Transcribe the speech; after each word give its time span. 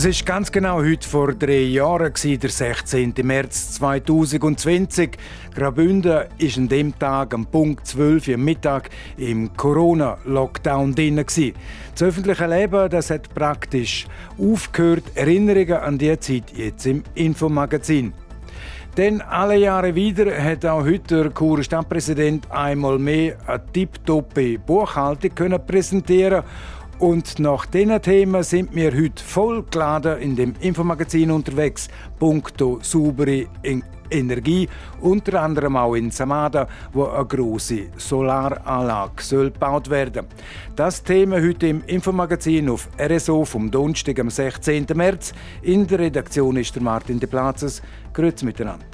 Es 0.00 0.06
ist 0.06 0.24
ganz 0.24 0.50
genau 0.50 0.78
heute 0.78 1.06
vor 1.06 1.34
drei 1.34 1.60
Jahren, 1.60 2.14
der 2.14 2.48
16. 2.48 3.12
März 3.22 3.72
2020. 3.72 5.18
Graubünden 5.54 6.10
war 6.10 6.26
an 6.56 6.68
dem 6.68 6.98
Tag 6.98 7.34
am 7.34 7.44
Punkt 7.44 7.86
12 7.86 8.28
Uhr 8.28 8.38
Mittag 8.38 8.88
im 9.18 9.54
Corona-Lockdown 9.54 10.94
drin. 10.94 11.16
Das 11.16 12.02
öffentliche 12.02 12.46
Leben 12.46 12.88
das 12.88 13.10
hat 13.10 13.34
praktisch 13.34 14.06
aufgehört. 14.38 15.04
Erinnerungen 15.16 15.74
an 15.74 15.98
die 15.98 16.18
Zeit 16.18 16.44
jetzt 16.56 16.86
im 16.86 17.02
Infomagazin. 17.14 18.14
Denn 18.96 19.20
alle 19.20 19.56
Jahre 19.56 19.94
wieder 19.94 20.32
hat 20.42 20.64
auch 20.64 20.82
heute 20.82 21.24
der 21.24 21.34
Churer 21.34 21.62
Stadtpräsident 21.62 22.50
einmal 22.50 22.98
mehr 22.98 23.36
eine 23.46 23.62
tipptoppe 23.72 24.58
Buchhaltung 24.58 25.34
können 25.34 25.64
präsentieren 25.64 26.42
und 27.00 27.38
nach 27.38 27.66
diesen 27.66 28.00
Themen 28.02 28.42
sind 28.42 28.74
wir 28.74 28.92
heute 28.92 29.24
voll 29.24 29.64
geladen 29.70 30.20
in 30.20 30.36
dem 30.36 30.54
Infomagazin 30.60 31.30
unterwegs. 31.30 31.88
Punkto 32.18 32.78
saubere 32.82 33.46
Energie, 34.10 34.68
unter 35.00 35.40
anderem 35.40 35.76
auch 35.76 35.94
in 35.94 36.10
Samada, 36.10 36.68
wo 36.92 37.06
eine 37.06 37.24
große 37.24 37.88
Solaranlage 37.96 39.22
soll 39.22 39.50
gebaut 39.50 39.88
werden. 39.88 40.26
Das 40.76 41.02
Thema 41.02 41.40
heute 41.40 41.68
im 41.68 41.82
Infomagazin 41.86 42.68
auf 42.68 42.88
RSO 43.00 43.44
vom 43.44 43.70
Donnerstag 43.70 44.18
am 44.18 44.28
16. 44.28 44.86
März. 44.94 45.32
In 45.62 45.86
der 45.86 46.00
Redaktion 46.00 46.56
ist 46.56 46.74
der 46.74 46.82
Martin 46.82 47.18
de 47.18 47.28
Platzes. 47.28 47.80
Grüezi 48.12 48.44
miteinander. 48.44 48.84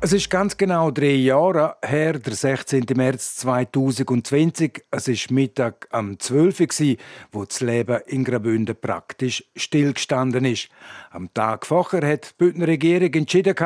Es 0.00 0.12
ist 0.12 0.30
ganz 0.30 0.56
genau 0.56 0.92
drei 0.92 1.14
Jahre 1.14 1.74
her, 1.84 2.20
der 2.20 2.32
16. 2.32 2.84
März 2.94 3.34
2020. 3.38 4.84
Es 4.92 5.08
ist 5.08 5.32
Mittag 5.32 5.88
am 5.90 6.20
12. 6.20 6.60
Uhr, 6.60 6.96
wo 7.32 7.44
das 7.44 7.60
Leben 7.60 8.00
in 8.06 8.22
Graubünden 8.22 8.76
praktisch 8.80 9.42
stillgestanden 9.56 10.44
ist. 10.44 10.68
Am 11.10 11.34
Tag 11.34 11.66
vorher 11.66 12.08
hat 12.08 12.30
die 12.30 12.34
Bündner 12.38 12.68
Regierung 12.68 13.12
entschieden, 13.12 13.56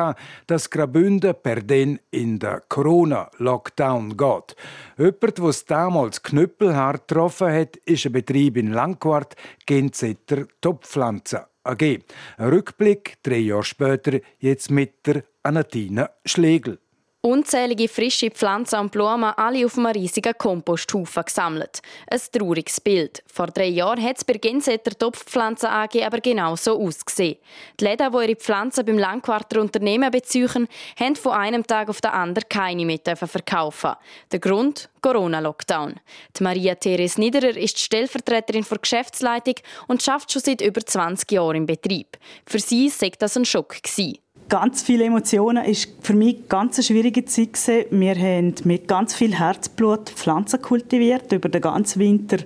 dass 0.47 0.71
Graubünden 0.71 1.35
per 1.39 1.61
den 1.61 1.99
in 2.09 2.39
den 2.39 2.61
Corona-Lockdown 2.67 4.17
geht. 4.17 4.55
Jemand, 4.97 5.37
der 5.37 5.45
es 5.45 5.65
damals 5.65 6.23
knüppelhart 6.23 7.07
getroffen 7.07 7.53
hat, 7.53 7.77
ist 7.85 8.07
ein 8.07 8.11
Betrieb 8.11 8.57
in 8.57 8.73
Langquart, 8.73 9.35
Genzetter 9.67 10.47
Topfpflanzen 10.61 11.41
AG. 11.63 11.99
Ein 12.37 12.49
Rückblick 12.49 13.15
drei 13.23 13.37
Jahre 13.37 13.63
später, 13.63 14.19
jetzt 14.39 14.69
mit 14.71 15.05
der 15.05 15.23
Anatina 15.43 16.09
Schlegel. 16.25 16.79
Unzählige 17.25 17.87
frische 17.87 18.29
Pflanzen 18.31 18.79
und 18.79 18.91
Blumen, 18.91 19.31
alle 19.37 19.65
auf 19.65 19.77
einem 19.77 19.85
riesigen 19.85 20.37
Komposthaufen 20.37 21.23
gesammelt. 21.23 21.81
Ein 22.11 22.19
trauriges 22.29 22.81
Bild. 22.81 23.23
Vor 23.27 23.47
drei 23.47 23.67
Jahren 23.67 24.03
hat 24.03 24.17
es 24.17 24.25
bei 24.25 24.33
Gensetter 24.33 24.91
Topfpflanzen 24.91 25.69
AG 25.69 26.03
aber 26.05 26.19
genau 26.19 26.57
so 26.57 26.77
ausgesehen. 26.77 27.37
Die 27.79 27.85
Läden, 27.85 28.11
die 28.11 28.17
ihre 28.17 28.35
Pflanzen 28.35 28.85
beim 28.85 28.97
Langquarter 28.97 29.61
Unternehmen 29.61 30.11
beziehen, 30.11 30.67
haben 30.99 31.15
von 31.15 31.31
einem 31.31 31.65
Tag 31.65 31.87
auf 31.87 32.01
den 32.01 32.11
anderen 32.11 32.49
keine 32.49 32.85
mehr 32.85 32.99
verkaufen. 33.15 33.93
Der 34.29 34.39
Grund? 34.39 34.89
Corona-Lockdown. 35.01 36.01
Maria 36.41 36.75
Therese 36.75 37.21
Niederer 37.21 37.55
ist 37.55 37.79
Stellvertreterin 37.79 38.65
der 38.69 38.77
Geschäftsleitung 38.79 39.55
und 39.87 40.03
schafft 40.03 40.33
schon 40.33 40.41
seit 40.41 40.59
über 40.59 40.85
20 40.85 41.31
Jahren 41.31 41.55
im 41.55 41.65
Betrieb. 41.67 42.17
Für 42.45 42.59
sie 42.59 42.91
war 42.91 43.09
das 43.17 43.37
ein 43.37 43.45
Schock. 43.45 43.81
Gewesen 43.81 44.22
ganz 44.49 44.81
viele 44.81 45.05
Emotionen. 45.05 45.63
Es 45.65 45.87
war 45.87 45.93
für 46.01 46.13
mich 46.13 46.35
eine 46.35 46.45
ganz 46.47 46.85
schwierige 46.85 47.25
Zeit. 47.25 47.87
Wir 47.91 48.15
haben 48.15 48.55
mit 48.63 48.87
ganz 48.87 49.13
viel 49.15 49.37
Herzblut 49.37 50.09
Pflanzen 50.09 50.61
kultiviert, 50.61 51.31
über 51.31 51.49
den 51.49 51.61
ganzen 51.61 51.99
Winter 51.99 52.37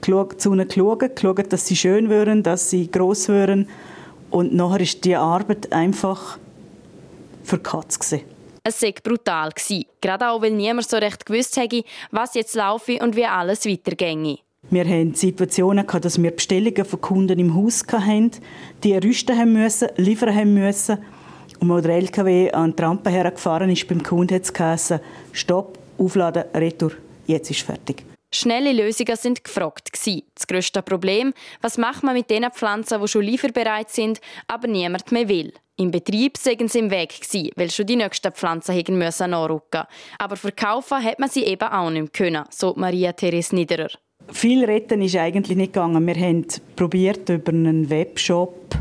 zu 0.00 0.52
ihnen 0.52 0.68
geschaut, 0.68 1.16
geschaut, 1.16 1.52
dass 1.52 1.66
sie 1.66 1.76
schön 1.76 2.08
wären, 2.08 2.42
dass 2.42 2.70
sie 2.70 2.90
gross 2.90 3.28
wären. 3.28 3.68
Und 4.30 4.54
nachher 4.54 4.80
ist 4.80 5.04
die 5.04 5.16
Arbeit 5.16 5.72
einfach 5.72 6.38
verkatzt. 7.42 8.14
Es 8.62 8.82
war 8.82 8.92
brutal. 9.02 9.50
Gerade 10.00 10.28
auch, 10.28 10.42
weil 10.42 10.52
niemand 10.52 10.88
so 10.88 10.98
recht 10.98 11.24
gewusst 11.24 11.56
hätte, 11.56 11.82
was 12.10 12.34
jetzt 12.34 12.54
laufe 12.54 12.98
und 13.02 13.16
wie 13.16 13.24
alles 13.24 13.64
weiterginge. 13.64 14.38
Wir 14.70 14.84
hatten 14.84 15.14
Situationen, 15.14 15.86
dass 15.86 16.22
wir 16.22 16.30
Bestellungen 16.30 16.84
von 16.84 17.00
Kunden 17.00 17.38
im 17.38 17.54
Haus 17.54 17.84
hatten, 17.90 18.32
die 18.84 18.94
rüsten 18.94 19.38
haben 19.38 19.54
müssen, 19.54 19.88
liefern 19.96 20.34
haben 20.34 20.52
müssen. 20.52 20.98
Und 21.60 21.70
als 21.70 21.82
der 21.84 21.96
LKW 21.96 22.50
an 22.52 22.74
die 22.74 22.82
Rampe 22.82 23.10
hergefahren 23.10 23.70
ist, 23.70 23.88
beim 23.88 24.02
Kunden 24.02 24.34
hat 24.34 24.42
es 24.42 24.52
geheißen, 24.52 25.00
Stopp, 25.32 25.78
Aufladen, 25.98 26.44
Retour, 26.54 26.92
jetzt 27.26 27.50
ist 27.50 27.62
fertig. 27.62 28.04
Schnelle 28.30 28.72
Lösungen 28.72 29.16
sind 29.16 29.42
gefragt. 29.42 29.90
Das 30.34 30.46
grösste 30.46 30.82
Problem, 30.82 31.32
was 31.62 31.78
macht 31.78 32.02
man 32.02 32.14
mit 32.14 32.28
den 32.28 32.44
Pflanzen, 32.50 33.00
die 33.00 33.08
schon 33.08 33.22
lieferbereit 33.22 33.90
sind, 33.90 34.20
aber 34.46 34.68
niemand 34.68 35.10
mehr 35.10 35.28
will. 35.28 35.52
Im 35.76 35.90
Betrieb 35.90 36.36
seien 36.36 36.68
sie 36.68 36.80
im 36.80 36.90
Weg 36.90 37.14
weil 37.56 37.70
schon 37.70 37.86
die 37.86 37.96
nächsten 37.96 38.32
Pflanzen 38.32 38.74
hätten 38.74 38.98
müssen 38.98 39.30
nachrücken. 39.30 39.84
Aber 40.18 40.36
verkaufen 40.36 41.02
hat 41.02 41.18
man 41.18 41.30
sie 41.30 41.44
eben 41.44 41.68
auch 41.68 41.88
nicht 41.88 42.12
können, 42.12 42.44
so 42.50 42.74
Maria 42.76 43.12
Therese 43.12 43.54
Niederer. 43.54 43.90
Viel 44.30 44.64
retten 44.64 45.00
ist 45.00 45.16
eigentlich 45.16 45.56
nicht 45.56 45.72
gegangen. 45.72 46.06
Wir 46.06 46.16
haben 46.16 46.46
probiert 46.76 47.28
über 47.30 47.52
einen 47.52 47.88
Webshop 47.88 48.74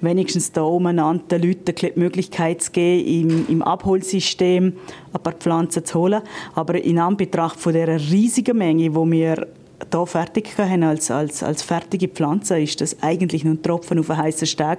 wenigstens 0.00 0.52
da 0.52 0.62
umeinander 0.62 1.38
den 1.38 1.48
Leuten 1.48 1.74
die 1.74 1.92
Möglichkeit 1.98 2.62
zu 2.62 2.72
geben, 2.72 3.30
im, 3.30 3.46
im 3.48 3.62
Abholsystem 3.62 4.74
ein 5.12 5.22
paar 5.22 5.32
Pflanzen 5.34 5.84
zu 5.84 5.98
holen. 5.98 6.22
Aber 6.54 6.82
in 6.82 6.98
Anbetracht 6.98 7.58
von 7.58 7.72
dieser 7.72 7.98
riesigen 7.98 8.58
Menge, 8.58 8.94
wo 8.94 9.10
wir 9.10 9.46
hier 9.90 10.06
fertig 10.06 10.56
haben 10.58 10.82
als, 10.82 11.10
als, 11.10 11.42
als 11.42 11.62
fertige 11.62 12.08
Pflanze, 12.08 12.60
ist 12.60 12.80
das 12.80 13.02
eigentlich 13.02 13.44
nur 13.44 13.54
ein 13.54 13.62
Tropfen 13.62 13.98
auf 13.98 14.10
einen 14.10 14.22
heißen 14.22 14.46
Stein. 14.46 14.78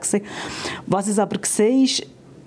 Was 0.85 1.07
es 1.07 1.19
aber 1.19 1.37
gesehen 1.37 1.83
ist, 1.83 2.05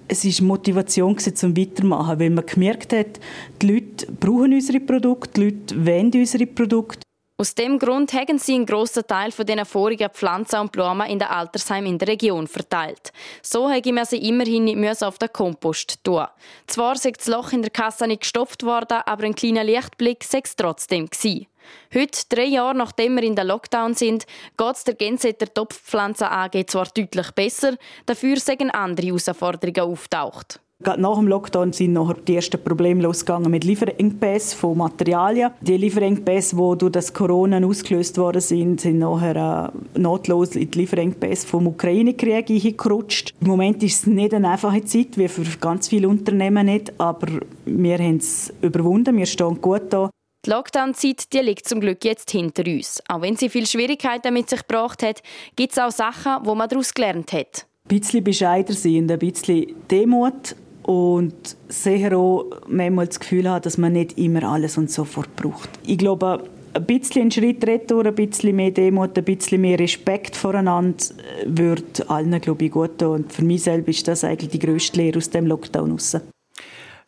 es 0.09 0.41
war 0.41 0.49
Motivation 0.49 1.17
zum 1.19 1.57
Weitermachen, 1.57 2.19
weil 2.19 2.31
man 2.31 2.45
gemerkt 2.45 2.93
hat, 2.93 3.21
die 3.63 3.73
Leute 3.73 4.11
brauchen 4.13 4.53
unsere 4.53 4.81
Produkte, 4.81 5.31
die 5.37 5.45
Leute 5.45 5.87
wollen 5.87 6.11
unsere 6.13 6.47
Produkte. 6.47 7.01
Aus 7.41 7.55
dem 7.55 7.78
Grund 7.78 8.12
haben 8.12 8.39
sie 8.39 8.55
einen 8.55 8.67
grossen 8.67 9.06
Teil 9.06 9.33
von 9.33 9.47
den 9.47 9.65
vorigen 9.65 10.11
Pflanzen 10.11 10.61
und 10.61 10.73
Blumen 10.73 11.09
in 11.09 11.19
den 11.19 11.28
Altersheimen 11.28 11.93
in 11.93 11.97
der 11.97 12.09
Region 12.09 12.47
verteilt. 12.47 13.15
So 13.41 13.71
haben 13.71 13.95
wir 13.95 14.05
sie 14.05 14.28
immerhin 14.28 14.65
nicht 14.65 15.03
auf 15.03 15.17
den 15.17 15.33
Kompost 15.33 16.05
tun. 16.05 16.27
Zwar 16.67 16.97
ist 16.97 17.06
das 17.06 17.28
Loch 17.28 17.53
in 17.53 17.62
der 17.62 17.71
Kasse 17.71 18.06
nicht 18.06 18.21
gestopft 18.21 18.62
worden, 18.62 19.01
aber 19.06 19.25
ein 19.25 19.34
kleiner 19.34 19.65
Lichtblick 19.65 20.23
sei 20.23 20.43
es 20.45 20.55
trotzdem 20.55 21.06
gewesen. 21.09 21.47
Heute, 21.95 22.21
drei 22.28 22.45
Jahre 22.45 22.77
nachdem 22.77 23.17
wir 23.17 23.23
in 23.23 23.37
der 23.37 23.45
Lockdown 23.45 23.95
sind, 23.95 24.27
geht 24.59 24.77
es 24.77 24.84
der 24.84 24.95
Gensetter 24.97 25.47
Topfpflanzen 25.47 26.27
AG 26.27 26.67
zwar 26.67 26.89
deutlich 26.95 27.31
besser, 27.31 27.75
dafür 28.05 28.37
sind 28.37 28.71
andere 28.71 29.07
Herausforderungen 29.07 29.93
auftaucht. 29.93 30.61
Gerade 30.83 31.03
nach 31.03 31.17
dem 31.17 31.29
Lockdown 31.29 31.75
sind 31.75 31.93
nachher 31.93 32.17
die 32.27 32.37
ersten 32.37 32.63
Probleme 32.63 33.03
losgegangen 33.03 33.51
mit 33.51 33.65
Lieferengpässen 33.65 34.59
von 34.59 34.79
Materialien. 34.79 35.51
Die 35.61 35.77
Lieferengpässe, 35.77 36.57
die 36.57 36.79
durch 36.79 36.93
das 36.93 37.13
Corona 37.13 37.63
ausgelöst 37.63 38.17
worden 38.17 38.41
sind, 38.41 38.81
sind 38.81 38.99
nachher 38.99 39.73
äh, 39.75 39.99
notlos 39.99 40.57
in 40.57 40.71
die 40.71 40.79
Lieferengpässe 40.79 41.47
vom 41.47 41.67
Ukraine-Krieg 41.67 42.47
hineingerutscht. 42.47 43.35
Im 43.43 43.49
Moment 43.49 43.83
ist 43.83 44.01
es 44.01 44.07
nicht 44.07 44.33
eine 44.33 44.49
einfache 44.49 44.83
Zeit, 44.85 45.19
wie 45.19 45.29
für 45.29 45.45
ganz 45.59 45.89
viele 45.89 46.09
Unternehmen 46.09 46.65
nicht, 46.65 46.99
aber 46.99 47.27
wir 47.67 47.99
haben 47.99 48.17
es 48.17 48.51
überwunden, 48.63 49.19
wir 49.19 49.27
stehen 49.27 49.61
gut 49.61 49.83
da. 49.91 50.09
Die 50.47 50.51
Lockdown-Zeit 50.51 51.27
liegt 51.43 51.69
zum 51.69 51.81
Glück 51.81 52.03
jetzt 52.07 52.31
hinter 52.31 52.65
uns. 52.65 53.03
Auch 53.07 53.21
wenn 53.21 53.37
sie 53.37 53.51
viele 53.51 53.66
Schwierigkeiten 53.66 54.33
mit 54.33 54.49
sich 54.49 54.66
gebracht 54.66 55.03
hat, 55.03 55.22
gibt 55.57 55.72
es 55.72 55.78
auch 55.78 55.91
Sachen, 55.91 56.47
wo 56.47 56.54
man 56.54 56.71
daraus 56.71 56.95
gelernt 56.95 57.34
hat. 57.34 57.66
Ein 57.91 58.01
bisschen 58.01 58.25
bescheider 58.25 58.72
sein, 58.72 59.10
ein 59.10 59.19
bisschen 59.19 59.75
Demut 59.91 60.57
und 60.82 61.56
sehr 61.68 62.16
auch 62.16 62.47
manchmal 62.68 63.06
das 63.06 63.21
Gefühl 63.21 63.48
haben, 63.48 63.62
dass 63.62 63.78
man 63.78 63.92
nicht 63.92 64.18
immer 64.18 64.44
alles 64.44 64.78
und 64.78 64.91
sofort 64.91 65.34
braucht. 65.36 65.68
Ich 65.86 65.98
glaube, 65.98 66.44
ein 66.72 66.86
bisschen 66.86 67.22
einen 67.22 67.30
Schritt 67.30 67.66
retour, 67.66 68.06
ein 68.06 68.15
bisschen 68.15 68.56
mehr 68.56 68.71
Demut, 68.71 69.16
ein 69.16 69.24
bisschen 69.24 69.60
mehr 69.60 69.78
Respekt 69.78 70.36
voreinander 70.36 71.04
äh, 71.42 71.47
würde 71.47 72.09
allen, 72.09 72.41
glaube 72.41 72.65
ich, 72.65 72.71
gut 72.71 72.98
tun. 72.98 73.22
Und 73.22 73.32
für 73.32 73.44
mich 73.44 73.62
selbst 73.62 73.88
ist 73.88 74.09
das 74.09 74.24
eigentlich 74.24 74.50
die 74.50 74.59
grösste 74.59 74.98
Lehre 74.98 75.18
aus 75.18 75.30
dem 75.30 75.47
Lockdown 75.47 75.92
raus. 75.92 76.16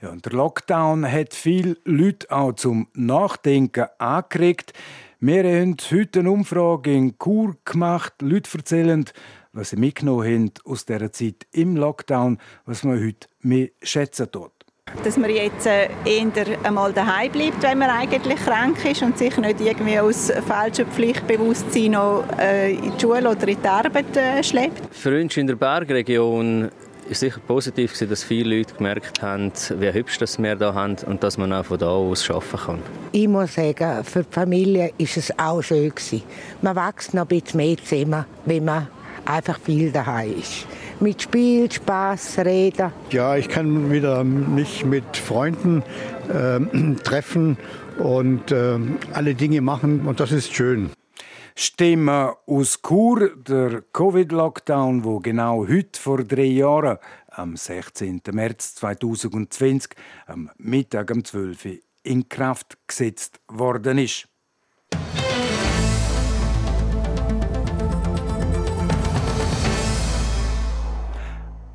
Ja, 0.01 0.11
und 0.11 0.25
der 0.25 0.33
Lockdown 0.33 1.11
hat 1.11 1.33
viele 1.33 1.77
Leute 1.85 2.31
auch 2.31 2.55
zum 2.55 2.89
Nachdenken 2.95 3.87
angeregt. 3.99 4.73
Wir 5.21 5.45
haben 5.45 5.77
heute 5.93 6.19
eine 6.19 6.31
Umfrage 6.33 6.93
in 6.93 7.17
Chur 7.17 7.55
gemacht. 7.65 8.15
Leute 8.21 8.51
erzählen, 8.59 9.05
was 9.53 9.71
sie 9.71 9.77
mitgenommen 9.77 10.25
haben 10.25 10.51
aus 10.65 10.85
dieser 10.85 11.13
Zeit 11.13 11.47
im 11.53 11.77
Lockdown, 11.77 12.39
was 12.65 12.85
man 12.85 13.03
heute 13.05 13.29
mehr 13.41 13.69
schätzen 13.83 14.31
tut. 14.31 14.51
Dass 15.05 15.17
man 15.17 15.31
jetzt 15.31 15.67
äh, 15.67 15.89
eher 16.05 16.65
einmal 16.65 16.93
daheim 16.93 17.31
bleibt, 17.31 17.63
wenn 17.63 17.79
man 17.79 17.89
eigentlich 17.89 18.39
krank 18.41 18.85
ist 18.85 19.03
und 19.03 19.17
sich 19.17 19.37
nicht 19.39 19.61
irgendwie 19.61 19.99
aus 19.99 20.31
falschem 20.47 20.89
Pflichtbewusstsein 20.89 21.93
noch 21.93 22.25
äh, 22.39 22.73
in 22.73 22.93
die 22.93 23.01
Schule 23.01 23.31
oder 23.31 23.49
in 23.49 23.63
die 23.63 23.69
Arbeit 23.69 24.17
äh, 24.17 24.43
schleppt. 24.43 24.95
Für 24.95 25.21
uns 25.21 25.37
in 25.37 25.47
der 25.47 25.55
Bergregion 25.55 26.71
ist 27.09 27.21
sicher 27.21 27.41
positiv 27.47 27.97
dass 27.99 28.25
viele 28.25 28.57
Leute 28.57 28.75
gemerkt 28.75 29.23
haben, 29.23 29.53
wie 29.79 29.93
hübsch 29.93 30.19
das 30.19 30.39
wir 30.39 30.57
hier 30.57 30.75
haben 30.75 30.97
und 31.07 31.23
dass 31.23 31.39
man 31.39 31.53
auch 31.53 31.65
von 31.65 31.79
da 31.79 31.89
aus 31.89 32.29
arbeiten 32.29 32.57
kann. 32.57 32.83
Ich 33.13 33.29
muss 33.29 33.55
sagen, 33.55 34.05
für 34.05 34.25
die 34.25 34.33
Familie 34.33 34.93
ist 34.99 35.17
es 35.17 35.39
auch 35.39 35.63
schön 35.63 35.91
gewesen. 35.91 36.23
Man 36.61 36.77
wächst 36.77 37.15
noch 37.15 37.23
ein 37.23 37.29
bisschen 37.29 37.59
mehr 37.59 37.77
zusammen, 37.79 38.25
wenn 38.47 38.65
man 38.65 38.89
einfach 39.25 39.59
viel 39.61 39.93
daheim 39.93 40.39
ist 40.39 40.67
mit 41.03 41.21
Spiel, 41.21 41.71
Spaß, 41.71 42.39
Reden. 42.39 42.93
Ja, 43.11 43.37
ich 43.37 43.49
kann 43.49 43.91
wieder 43.91 44.23
mich 44.23 44.85
mit 44.85 45.17
Freunden 45.17 45.83
äh, 46.29 46.61
treffen 47.03 47.59
und 47.99 48.53
äh, 48.53 48.79
alle 49.13 49.35
Dinge 49.35 49.61
machen 49.61 50.07
und 50.07 50.21
das 50.21 50.31
ist 50.31 50.55
schön. 50.55 50.91
Stimmen 51.55 52.33
aus 52.47 52.81
Chur, 52.87 53.31
der 53.37 53.83
Covid-Lockdown, 53.93 55.05
wo 55.05 55.19
genau 55.19 55.67
heute 55.69 56.01
vor 56.01 56.25
drei 56.25 56.45
Jahren, 56.45 56.99
am 57.29 57.57
16. 57.57 58.23
März 58.33 58.77
2020, 58.77 59.91
am 60.27 60.51
Mittag 60.57 61.11
um 61.11 61.25
12 61.25 61.65
Uhr 61.65 61.73
in 62.05 62.29
Kraft 62.29 62.79
gesetzt 62.87 63.41
worden 63.49 63.99
ist. 63.99 64.29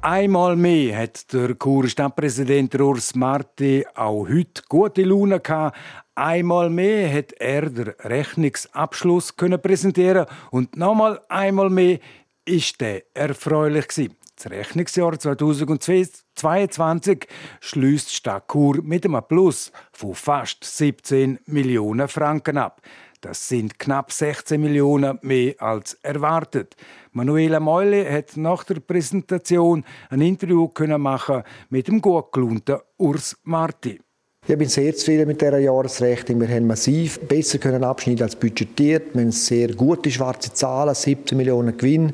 Einmal 0.09 0.55
mehr 0.55 0.99
hat 0.99 1.33
der 1.33 1.59
Churer 1.59 1.89
Stadtpräsident 1.89 2.79
Urs 2.79 3.13
Marti 3.13 3.85
auch 3.93 4.25
heute 4.29 4.61
gute 4.69 5.03
Laune 5.03 5.41
gehabt. 5.41 5.75
Einmal 6.15 6.69
mehr 6.69 7.13
hat 7.13 7.33
er 7.33 7.69
den 7.69 7.89
Rechnungsabschluss 7.89 9.35
können 9.35 9.61
präsentieren 9.61 10.25
und 10.51 10.77
nochmal 10.77 11.19
einmal 11.27 11.69
mehr 11.69 11.99
ist 12.45 12.79
der 12.79 13.03
erfreulich 13.13 13.89
gewesen. 13.89 14.15
Das 14.37 14.49
Rechnungsjahr 14.49 15.19
2022 15.19 17.27
schließt 17.59 18.13
Stadt 18.13 18.47
Chur 18.49 18.81
mit 18.81 19.03
einem 19.03 19.21
Plus 19.27 19.73
von 19.91 20.15
fast 20.15 20.63
17 20.63 21.39
Millionen 21.47 22.07
Franken 22.07 22.57
ab. 22.57 22.81
Das 23.21 23.47
sind 23.47 23.79
knapp 23.79 24.11
16 24.11 24.61
Millionen 24.61 25.17
mehr 25.23 25.55
als 25.57 25.95
erwartet. 26.03 26.75
Manuela 27.13 27.59
Meule 27.59 28.11
hat 28.11 28.37
nach 28.37 28.63
der 28.63 28.79
Präsentation 28.79 29.83
ein 30.11 30.21
Interview 30.21 30.69
machen 30.99 31.41
mit 31.69 31.87
dem 31.87 31.99
gut 31.99 32.31
gelaunten 32.31 32.77
Urs 32.97 33.35
Marti. 33.43 33.99
Ich 34.47 34.57
bin 34.57 34.69
sehr 34.69 34.95
zufrieden 34.95 35.27
mit 35.27 35.41
dieser 35.41 35.57
Jahresrechnung. 35.57 36.41
Wir 36.41 36.47
haben 36.47 36.67
massiv 36.67 37.19
besser 37.21 37.57
können 37.57 37.83
abschneiden 37.83 38.21
als 38.21 38.35
budgetiert. 38.35 39.15
Wir 39.15 39.23
haben 39.23 39.31
sehr 39.31 39.73
gute 39.73 40.11
schwarze 40.11 40.53
Zahlen, 40.53 40.93
17 40.93 41.35
Millionen 41.35 41.75
Gewinn. 41.75 42.13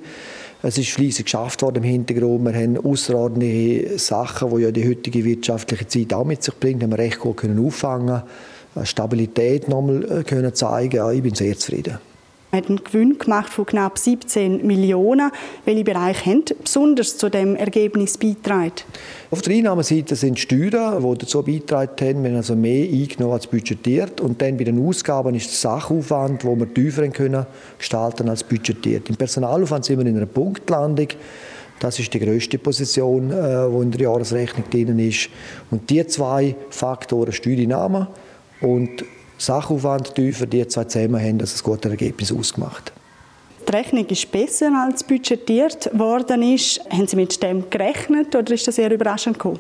Es 0.62 0.78
ist 0.78 0.92
fleissig 0.92 1.26
geschafft 1.26 1.62
worden 1.62 1.84
im 1.84 1.90
Hintergrund. 1.90 2.46
Wir 2.46 2.54
haben 2.54 2.78
außerordentliche 2.78 4.00
Sachen, 4.00 4.56
die 4.56 4.64
ja 4.64 4.72
die 4.72 4.88
heutige 4.88 5.26
wirtschaftliche 5.26 5.86
Zeit 5.86 6.14
auch 6.14 6.24
mit 6.24 6.42
sich 6.42 6.58
bringt, 6.58 6.82
haben 6.82 6.92
wir 6.92 6.98
recht 6.98 7.20
gut 7.20 7.38
können 7.38 7.64
auffangen 7.64 8.24
Stabilität 8.84 9.68
nochmal 9.68 10.04
äh, 10.04 10.24
können 10.24 10.54
zeigen 10.54 10.96
ja, 10.96 11.12
Ich 11.12 11.22
bin 11.22 11.36
sehr 11.36 11.58
zufrieden. 11.58 12.00
Er 12.54 12.58
hat 12.58 12.70
einen 12.70 12.84
Gewinn 12.84 13.18
gemacht 13.18 13.52
von 13.52 13.66
knapp 13.66 13.98
17 13.98 14.68
Millionen. 14.68 15.32
Welche 15.66 15.84
Bereiche 15.84 16.30
haben 16.30 16.44
besonders 16.64 17.18
zu 17.18 17.28
dem 17.30 17.56
Ergebnis 17.56 18.16
beitragen? 18.16 18.74
Auf 19.32 19.42
der 19.42 19.56
Einnahmenseite 19.56 20.16
sind 20.16 20.38
Steuern, 20.38 21.02
die 21.02 21.18
dazu 21.18 21.42
beitragen 21.42 21.96
haben. 22.00 22.24
Wir 22.24 22.30
haben 22.30 22.38
also 22.38 22.56
mehr 22.56 22.88
eingenommen 22.88 23.34
als 23.34 23.48
budgetiert. 23.48 24.22
Und 24.22 24.40
dann 24.40 24.56
bei 24.56 24.66
den 24.66 24.88
Ausgaben 24.88 25.34
ist 25.34 25.48
der 25.48 25.72
Sachaufwand, 25.72 26.46
wo 26.46 26.56
wir 26.56 26.72
tiefer 26.72 27.08
können 27.08 27.48
gestalten 27.80 28.30
als 28.30 28.44
budgetiert. 28.44 29.10
Im 29.10 29.16
Personalaufwand 29.16 29.86
sind 29.86 29.98
wir 29.98 30.06
in 30.06 30.16
einer 30.16 30.28
Punktlandung. 30.28 31.08
Das 31.80 31.98
ist 31.98 32.14
die 32.14 32.20
größte 32.20 32.60
Position, 32.60 33.30
die 33.30 33.36
äh, 33.36 33.82
in 33.82 33.90
der 33.90 34.02
Jahresrechnung 34.02 34.70
drin 34.70 35.00
ist. 35.00 35.28
Und 35.72 35.90
die 35.90 36.06
zwei 36.06 36.56
Faktoren, 36.70 37.32
Steuereinnahmen 37.32 38.10
und 38.64 39.06
Sachaufwand 39.38 40.16
tiefer, 40.16 40.46
die 40.46 40.68
zwei 40.68 40.86
zusammen 40.86 41.22
haben 41.22 41.38
das 41.38 41.60
ein 41.60 41.64
gutes 41.64 41.92
Ergebnis 41.92 42.32
ausgemacht. 42.32 42.94
Die 43.68 43.72
Rechnung 43.72 44.06
ist 44.08 44.30
besser 44.30 44.72
als 44.76 45.04
budgetiert 45.04 45.90
worden 45.98 46.42
ist. 46.44 46.82
Haben 46.90 47.08
Sie 47.08 47.16
mit 47.16 47.42
dem 47.42 47.70
gerechnet 47.70 48.36
oder 48.36 48.54
ist 48.54 48.68
das 48.68 48.78
eher 48.78 48.92
überraschend 48.92 49.40
gekommen? 49.40 49.60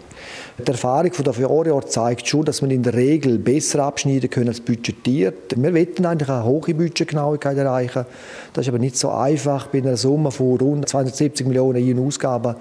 Die 0.57 0.69
Erfahrung 0.69 1.13
von 1.13 1.23
der 1.23 1.33
Vorjahr 1.33 1.85
zeigt 1.85 2.27
schon, 2.27 2.43
dass 2.43 2.61
man 2.61 2.71
in 2.71 2.83
der 2.83 2.93
Regel 2.93 3.39
besser 3.39 3.83
abschneiden 3.83 4.29
können 4.29 4.49
als 4.49 4.59
budgetiert. 4.59 5.55
Wir 5.55 5.73
wollten 5.73 6.05
eigentlich 6.05 6.29
eine 6.29 6.43
hohe 6.43 6.73
Budgetgenauigkeit 6.73 7.57
erreichen. 7.57 8.05
Das 8.51 8.65
ist 8.65 8.69
aber 8.69 8.79
nicht 8.79 8.97
so 8.97 9.09
einfach 9.09 9.67
bei 9.67 9.77
einer 9.77 9.95
Summe 9.95 10.31
von 10.31 10.57
rund 10.57 10.87
270 10.87 11.47
Millionen 11.47 11.87
in 11.87 12.05
Ausgaben 12.05 12.55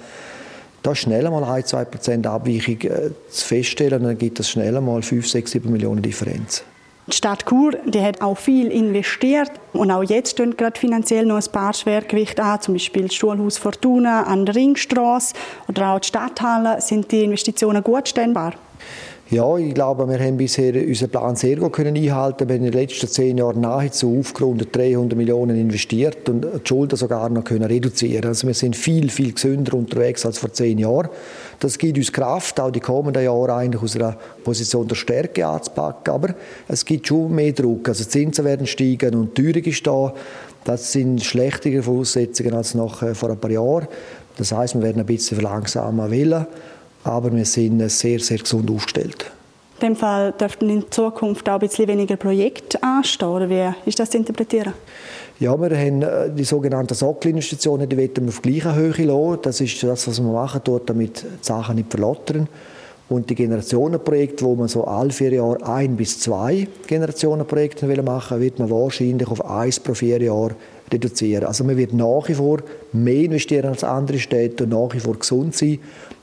da 0.83 0.95
schnell 0.95 1.31
mal 1.31 1.43
1-2% 1.43 2.27
Abweichung 2.27 2.81
äh, 2.83 3.11
zu 3.31 3.47
feststellen, 3.47 4.03
dann 4.03 4.19
gibt 4.19 4.41
es 4.41 4.51
schnell 4.51 4.81
mal 4.81 5.03
5, 5.03 5.29
6, 5.29 5.51
7 5.51 5.71
Millionen 5.71 6.03
Differenz. 6.03 6.65
Die 7.09 7.17
Stadt 7.17 7.45
Chur 7.47 7.73
die 7.85 8.01
hat 8.01 8.21
auch 8.23 8.39
viel 8.39 8.71
investiert 8.71 9.51
und 9.73 9.91
auch 9.91 10.05
jetzt 10.05 10.33
stehen 10.33 10.57
gerade 10.57 10.79
finanziell 10.79 11.27
noch 11.27 11.37
ein 11.37 11.53
paar 11.53 11.75
Schwergewichte 11.75 12.43
an, 12.43 12.61
zum 12.61 12.75
Beispiel 12.75 13.03
das 13.03 13.15
Schulhaus 13.15 13.59
Fortuna 13.59 14.23
an 14.23 14.47
der 14.47 14.55
Ringstraße 14.55 15.35
oder 15.67 15.93
auch 15.93 15.99
die 15.99 16.09
Stadthalle. 16.09 16.81
Sind 16.81 17.11
die 17.11 17.25
Investitionen 17.25 17.83
gut 17.83 18.09
stemmbar? 18.09 18.55
Ja, 19.33 19.57
ich 19.57 19.73
glaube, 19.73 20.07
wir 20.11 20.19
haben 20.19 20.37
bisher 20.37 20.75
unseren 20.75 21.09
Plan 21.09 21.37
sehr 21.37 21.57
gut 21.57 21.73
können 21.73 21.97
einhalten. 21.97 22.47
Wir 22.51 22.57
haben 22.57 22.65
in 22.67 22.71
den 22.71 22.79
letzten 22.79 23.09
zehn 23.09 23.39
Jahren 23.39 23.63
nahezu 23.63 24.19
aufgerundet 24.21 24.77
300 24.77 25.17
Millionen 25.17 25.59
investiert 25.59 26.29
und 26.29 26.45
die 26.45 26.69
Schulden 26.69 26.97
sogar 26.97 27.31
noch 27.31 27.43
können 27.43 27.65
reduzieren. 27.65 28.27
Also 28.27 28.47
wir 28.47 28.53
sind 28.53 28.77
viel, 28.77 29.09
viel 29.09 29.33
gesünder 29.33 29.73
unterwegs 29.73 30.27
als 30.27 30.37
vor 30.37 30.53
zehn 30.53 30.77
Jahren. 30.77 31.09
Das 31.61 31.79
gibt 31.79 31.97
uns 31.97 32.13
Kraft, 32.13 32.61
auch 32.61 32.71
die 32.71 32.81
kommenden 32.81 33.25
Jahre 33.25 33.55
eigentlich 33.55 33.83
aus 33.83 33.97
einer 33.97 34.19
Position 34.45 34.87
der 34.87 34.97
Stärke 34.97 35.47
anzupacken. 35.47 36.13
Aber 36.13 36.35
es 36.69 36.85
gibt 36.85 37.07
schon 37.07 37.35
mehr 37.35 37.53
Druck. 37.53 37.89
Also 37.89 38.05
Zinsen 38.05 38.45
werden 38.45 38.67
steigen 38.67 39.15
und 39.15 39.39
die 39.39 39.51
Teuerung 39.51 39.65
ist 39.65 39.87
da. 39.87 40.13
Das 40.65 40.93
sind 40.93 41.25
schlechtere 41.25 41.83
Voraussetzungen 41.83 42.53
als 42.53 42.75
noch 42.75 43.01
äh, 43.03 43.15
vor 43.15 43.31
ein 43.31 43.39
paar 43.39 43.51
Jahren. 43.51 43.89
Das 44.37 44.53
heißt, 44.53 44.75
wir 44.75 44.83
werden 44.83 45.01
ein 45.01 45.07
bisschen 45.07 45.41
verlangsamen 45.41 46.11
wollen 46.11 46.47
aber 47.05 47.33
wir 47.33 47.45
sind 47.45 47.89
sehr, 47.91 48.21
sehr 48.21 48.39
gesund 48.39 48.71
aufgestellt. 48.71 49.31
In 49.81 49.89
dem 49.89 49.97
Fall 49.97 50.33
dürften 50.33 50.71
in 50.71 50.91
Zukunft 50.91 51.49
auch 51.49 51.55
ein 51.55 51.61
bisschen 51.61 51.89
weniger 51.89 52.17
Projekte 52.17 52.81
anstehen, 52.83 53.29
oder 53.29 53.51
wie 53.51 53.69
ist 53.89 53.99
das 53.99 54.11
zu 54.11 54.19
interpretieren? 54.19 54.75
Ja, 55.41 55.61
wir 55.61 55.77
haben 55.77 56.03
äh, 56.03 56.31
die 56.31 56.45
sogenannten 56.45 56.95
Sockelinvestitionen, 56.95 57.89
die 57.89 57.97
wollen 57.97 58.11
wir 58.15 58.29
auf 58.29 58.43
gleicher 58.43 58.77
Höhe 58.77 58.93
lassen. 58.93 59.39
Das 59.43 59.61
ist 59.61 59.83
das, 59.83 60.07
was 60.07 60.23
wir 60.23 60.31
machen 60.31 60.61
dort, 60.63 60.89
damit 60.89 61.23
die 61.23 61.27
Sachen 61.41 61.75
nicht 61.75 61.91
verlottern. 61.91 62.49
Und 63.09 63.29
die 63.29 63.35
Generationenprojekte, 63.35 64.45
wo 64.45 64.55
man 64.55 64.69
so 64.69 64.85
alle 64.85 65.11
vier 65.11 65.33
Jahre 65.33 65.67
ein 65.67 65.97
bis 65.97 66.21
zwei 66.21 66.69
Generationenprojekte 66.87 67.87
machen 68.03 68.39
will, 68.39 68.45
wird 68.45 68.59
man 68.61 68.71
wahrscheinlich 68.71 69.29
auf 69.29 69.45
eins 69.45 69.81
pro 69.81 69.95
vier 69.95 70.23
Jahre 70.23 70.55
reduzieren. 70.93 71.45
Also 71.45 71.65
man 71.65 71.77
wird 71.77 71.93
nach 71.93 72.29
wie 72.29 72.35
vor 72.35 72.59
mehr 72.93 73.25
investieren 73.25 73.71
als 73.71 73.83
andere 73.83 74.19
Städte 74.19 74.65
und 74.65 74.71
nach 74.71 74.95
wie 74.95 75.01
vor 75.01 75.19
gesund 75.19 75.57
sein. 75.57 75.79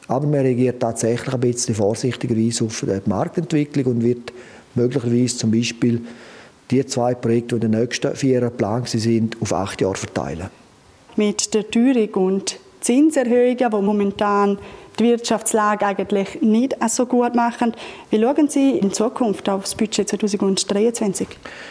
Aber 0.09 0.25
man 0.25 0.41
reagiert 0.41 0.79
tatsächlich 0.79 1.33
ein 1.33 1.39
bisschen 1.39 1.75
vorsichtigerweise 1.75 2.65
auf 2.65 2.83
die 2.85 3.09
Marktentwicklung 3.09 3.85
und 3.85 4.03
wird 4.03 4.33
möglicherweise 4.73 5.37
zum 5.37 5.51
Beispiel 5.51 6.01
die 6.71 6.83
zwei 6.85 7.13
Projekte, 7.13 7.59
die 7.59 7.67
in 7.67 7.71
den 7.71 7.81
nächsten 7.81 8.15
vier 8.15 8.39
Jahren 8.39 8.49
geplant 8.49 8.89
sind, 8.89 9.37
auf 9.39 9.53
acht 9.53 9.79
Jahre 9.79 9.95
verteilen. 9.95 10.49
Mit 11.15 11.53
der 11.53 11.69
Teuerung 11.69 12.25
und 12.25 12.59
Zinserhöhungen, 12.81 13.57
die 13.57 13.81
momentan 13.81 14.57
die 14.99 15.05
Wirtschaftslage 15.05 15.85
eigentlich 15.85 16.41
nicht 16.41 16.75
so 16.89 17.05
gut 17.05 17.35
machen. 17.35 17.73
Wie 18.09 18.21
schauen 18.21 18.49
Sie 18.49 18.77
in 18.77 18.91
Zukunft 18.91 19.47
auf 19.47 19.63
das 19.63 19.75
Budget 19.75 20.09
2023? 20.09 21.27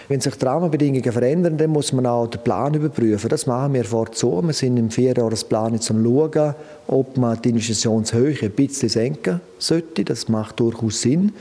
Wenn 0.08 0.20
sich 0.20 0.34
die 0.34 0.44
Rahmenbedingungen 0.44 1.12
verändern, 1.12 1.58
dann 1.58 1.70
muss 1.70 1.92
man 1.92 2.06
auch 2.06 2.26
den 2.26 2.42
Plan 2.42 2.74
überprüfen. 2.74 3.28
Das 3.28 3.46
machen 3.46 3.74
wir 3.74 3.84
vorzu. 3.84 4.42
Wir 4.42 4.52
sind 4.52 4.78
im 4.78 4.90
Vierjahresplan 4.90 5.74
jetzt 5.74 5.90
am 5.90 6.02
Schauen, 6.02 6.54
ob 6.86 7.16
man 7.16 7.40
die 7.42 7.50
Investitionshöhe 7.50 8.36
ein 8.42 8.50
bisschen 8.52 8.88
senken 8.88 9.40
sollte. 9.58 10.04
Das 10.04 10.28
macht 10.28 10.58
durchaus 10.60 11.02
Sinn. 11.02 11.32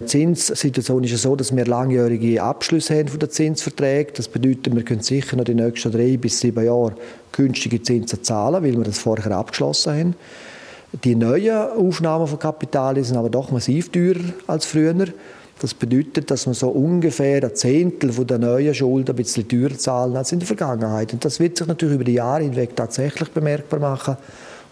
Die 0.00 0.06
Zinssituation 0.06 1.02
ist 1.02 1.10
ja 1.10 1.16
so, 1.16 1.34
dass 1.34 1.54
wir 1.54 1.64
langjährige 1.66 2.40
Abschlüsse 2.40 2.98
haben 2.98 3.08
von 3.08 3.18
den 3.18 3.30
Zinsverträgen. 3.30 4.12
Das 4.16 4.28
bedeutet, 4.28 4.74
wir 4.74 4.84
können 4.84 5.02
sicher 5.02 5.36
noch 5.36 5.44
die 5.44 5.54
nächsten 5.54 5.90
drei 5.90 6.16
bis 6.16 6.38
sieben 6.38 6.64
Jahre 6.64 6.94
günstige 7.32 7.82
Zinsen 7.82 8.22
zahlen, 8.22 8.62
weil 8.62 8.76
wir 8.76 8.84
das 8.84 8.98
vorher 8.98 9.32
abgeschlossen 9.32 9.92
haben. 9.92 10.14
Die 11.04 11.16
neuen 11.16 11.56
Aufnahmen 11.56 12.28
von 12.28 12.38
Kapital 12.38 13.02
sind 13.02 13.16
aber 13.16 13.28
doch 13.28 13.50
massiv 13.50 13.90
teurer 13.90 14.20
als 14.46 14.66
früher. 14.66 14.94
Das 15.60 15.74
bedeutet, 15.74 16.30
dass 16.30 16.46
man 16.46 16.54
so 16.54 16.68
ungefähr 16.68 17.42
ein 17.42 17.54
Zehntel 17.56 18.10
der 18.24 18.38
neuen 18.38 18.72
Schulden 18.74 19.10
ein 19.10 19.16
bisschen 19.16 19.48
teurer 19.48 19.76
zahlen 19.76 20.16
als 20.16 20.30
in 20.30 20.38
der 20.38 20.46
Vergangenheit. 20.46 21.12
Und 21.12 21.24
das 21.24 21.40
wird 21.40 21.58
sich 21.58 21.66
natürlich 21.66 21.96
über 21.96 22.04
die 22.04 22.14
Jahre 22.14 22.44
hinweg 22.44 22.76
tatsächlich 22.76 23.30
bemerkbar 23.30 23.80
machen. 23.80 24.16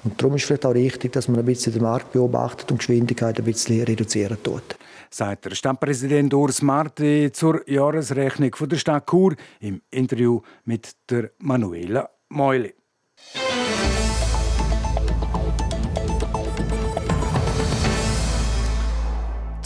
Und 0.04 0.22
darum 0.22 0.36
ist 0.36 0.42
es 0.42 0.46
vielleicht 0.46 0.64
auch 0.64 0.74
richtig, 0.74 1.12
dass 1.12 1.26
man 1.26 1.40
ein 1.40 1.44
bisschen 1.44 1.72
den 1.72 1.82
Markt 1.82 2.12
beobachtet 2.12 2.70
und 2.70 2.76
die 2.76 2.86
Geschwindigkeit 2.86 3.36
ein 3.38 3.44
bisschen 3.44 3.82
reduzieren 3.82 4.38
tut. 4.42 4.76
Sagt 5.10 5.44
der 5.44 5.54
Stadtpräsident 5.54 6.34
Urs 6.34 6.62
Marti 6.62 7.30
zur 7.32 7.68
Jahresrechnung 7.68 8.50
der 8.60 8.76
Stadt 8.76 9.08
Chur 9.08 9.34
im 9.60 9.80
Interview 9.90 10.40
mit 10.64 10.96
der 11.10 11.30
Manuela 11.38 12.08
Meuli. 12.28 12.74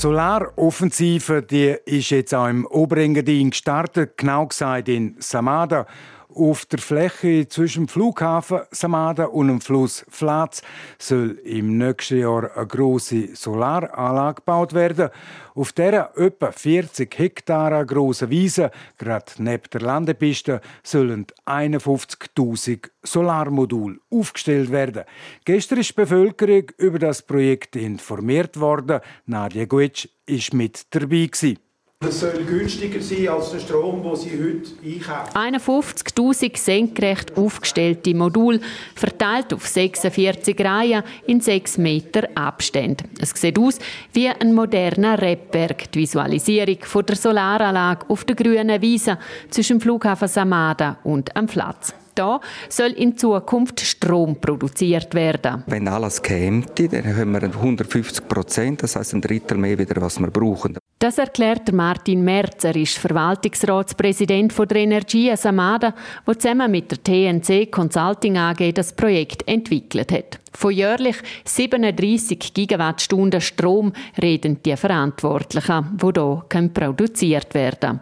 Die 0.01 0.03
Solaroffensive 0.03 1.43
die 1.43 1.77
ist 1.85 2.09
jetzt 2.09 2.35
auch 2.35 2.49
im 2.49 2.65
Oberengadin 2.65 3.51
gestartet, 3.51 4.17
genau 4.17 4.47
gesagt 4.47 4.89
in 4.89 5.17
Samada. 5.19 5.87
Auf 6.35 6.65
der 6.67 6.79
Fläche 6.79 7.49
zwischen 7.49 7.87
dem 7.87 7.89
Flughafen 7.89 8.61
Samada 8.71 9.25
und 9.25 9.49
dem 9.49 9.61
Fluss 9.61 10.05
Flatz 10.09 10.63
soll 10.99 11.41
im 11.45 11.77
nächsten 11.77 12.21
Jahr 12.21 12.57
eine 12.57 12.67
große 12.67 13.35
Solaranlage 13.35 14.37
gebaut 14.37 14.73
werden. 14.73 15.11
Auf 15.55 15.73
dieser 15.73 16.17
etwa 16.17 16.53
40 16.53 17.19
Hektar 17.19 17.85
grossen 17.85 18.31
Wiese, 18.31 18.71
gerade 18.97 19.33
neben 19.39 19.65
der 19.73 19.81
Landepiste, 19.81 20.61
sollen 20.85 21.27
51.000 21.47 22.91
Solarmodule 23.03 23.99
aufgestellt 24.11 24.71
werden. 24.71 25.05
Gestern 25.45 25.79
ist 25.81 25.91
die 25.91 25.95
Bevölkerung 25.95 26.71
über 26.79 27.01
das 27.01 27.23
Projekt 27.23 27.75
informiert 27.75 28.61
worden. 28.61 29.01
Nadia 29.27 29.65
Guetsch 29.65 30.09
war 30.29 30.57
mit 30.57 30.87
dabei. 30.95 31.27
Gewesen. 31.27 31.70
Das 32.03 32.21
soll 32.21 32.45
günstiger 32.47 33.03
sein 33.03 33.29
als 33.29 33.51
der 33.51 33.59
Strom, 33.59 34.03
den 34.03 34.17
Sie 34.17 34.31
heute 34.31 34.71
einkaufen. 34.83 35.61
51.000 35.61 36.57
senkrecht 36.57 37.37
aufgestellte 37.37 38.15
Module, 38.15 38.61
verteilt 38.95 39.53
auf 39.53 39.67
46 39.67 40.59
Reihen 40.65 41.03
in 41.27 41.43
6 41.43 41.77
Meter 41.77 42.27
Abstand. 42.35 43.05
Es 43.21 43.33
sieht 43.39 43.59
aus 43.59 43.79
wie 44.15 44.31
ein 44.31 44.55
moderner 44.55 45.21
Rebberg. 45.21 45.93
Die 45.93 45.99
Visualisierung 45.99 46.79
von 46.85 47.05
der 47.05 47.17
Solaranlage 47.17 48.09
auf 48.09 48.25
der 48.25 48.35
grünen 48.35 48.81
Wiese 48.81 49.19
zwischen 49.51 49.77
dem 49.77 49.83
Flughafen 49.83 50.27
Samada 50.27 50.97
und 51.05 51.37
am 51.37 51.49
Platz. 51.49 51.93
Da 52.21 52.39
soll 52.69 52.91
in 52.91 53.17
Zukunft 53.17 53.81
Strom 53.81 54.37
produziert 54.39 55.15
werden. 55.15 55.63
Wenn 55.67 55.89
alles 55.89 56.21
käme, 56.21 56.67
dann 56.77 57.17
haben 57.17 57.33
wir 57.33 57.43
150 57.43 58.29
Prozent, 58.29 58.83
das 58.83 58.95
heißt 58.95 59.15
ein 59.15 59.23
Drittel 59.23 59.57
mehr 59.57 59.79
wieder, 59.79 60.03
was 60.03 60.21
wir 60.21 60.31
brauchen. 60.31 60.77
Das 60.99 61.17
erklärt 61.17 61.73
Martin 61.73 62.23
Merz. 62.23 62.63
Er 62.65 62.77
ist 62.77 62.99
Verwaltungsratspräsident 62.99 64.53
der 64.59 64.77
Energie 64.77 65.35
Samada, 65.35 65.95
der 66.27 66.39
zusammen 66.39 66.71
mit 66.71 66.91
der 66.91 67.03
TNC 67.03 67.73
Consulting 67.73 68.37
AG 68.37 68.75
das 68.75 68.93
Projekt 68.93 69.49
entwickelt 69.49 70.13
hat. 70.13 70.39
Von 70.53 70.73
jährlich 70.73 71.17
37 71.45 72.53
Gigawattstunden 72.53 73.41
Strom 73.41 73.93
reden 74.21 74.63
die 74.65 74.77
Verantwortlichen, 74.77 75.97
die 75.97 76.11
hier 76.13 76.69
produziert 76.69 77.55
werden 77.55 77.79
können. 77.81 78.01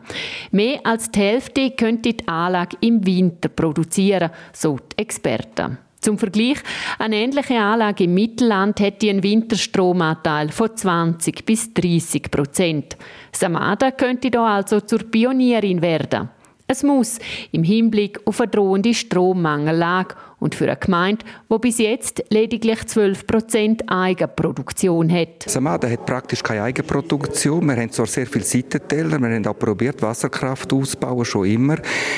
Mehr 0.50 0.81
als 0.85 1.11
die 1.11 1.21
Hälfte 1.21 1.71
könnte 1.73 2.14
die 2.14 2.26
Anlage 2.26 2.76
im 2.81 3.05
Winter 3.05 3.49
produzieren, 3.49 4.31
so 4.52 4.78
die 4.78 5.02
Experten. 5.02 5.78
Zum 6.00 6.17
Vergleich, 6.17 6.59
eine 6.99 7.17
ähnliche 7.17 7.59
Anlage 7.59 8.05
im 8.05 8.14
Mittelland 8.14 8.78
hätte 8.81 9.11
einen 9.11 9.23
Winterstromanteil 9.23 10.50
von 10.50 10.75
20 10.75 11.45
bis 11.45 11.75
30 11.75 12.31
Prozent. 12.31 12.97
Samada 13.33 13.90
könnte 13.90 14.31
da 14.31 14.57
also 14.57 14.81
zur 14.81 15.00
Pionierin 15.00 15.83
werden. 15.83 16.31
Es 16.71 16.83
muss 16.83 17.19
im 17.50 17.64
Hinblick 17.64 18.21
auf 18.26 18.40
eine 18.40 18.50
drohende 18.50 18.93
Strommangellage 18.93 20.14
und 20.40 20.54
für 20.54 20.64
eine 20.64 20.76
Gemeinde, 20.76 21.25
die 21.50 21.59
bis 21.59 21.78
jetzt 21.78 22.23
lediglich 22.30 22.80
12% 22.80 23.88
Eigenproduktion 23.88 25.11
hat. 25.11 25.45
Samada 25.47 25.88
hat 25.88 26.07
praktisch 26.07 26.42
keine 26.42 26.62
Eigenproduktion. 26.62 27.66
Wir 27.66 27.76
haben 27.76 27.90
zwar 27.90 28.07
sehr 28.07 28.26
viele 28.26 28.45
Seitentäler, 28.45 29.18
wir 29.18 29.35
haben 29.35 29.47
auch 29.47 29.59
probiert, 29.59 30.00
Wasserkraft 30.02 30.73
auszubauen, 30.73 31.25
schon 31.25 31.47
immer. 31.47 31.76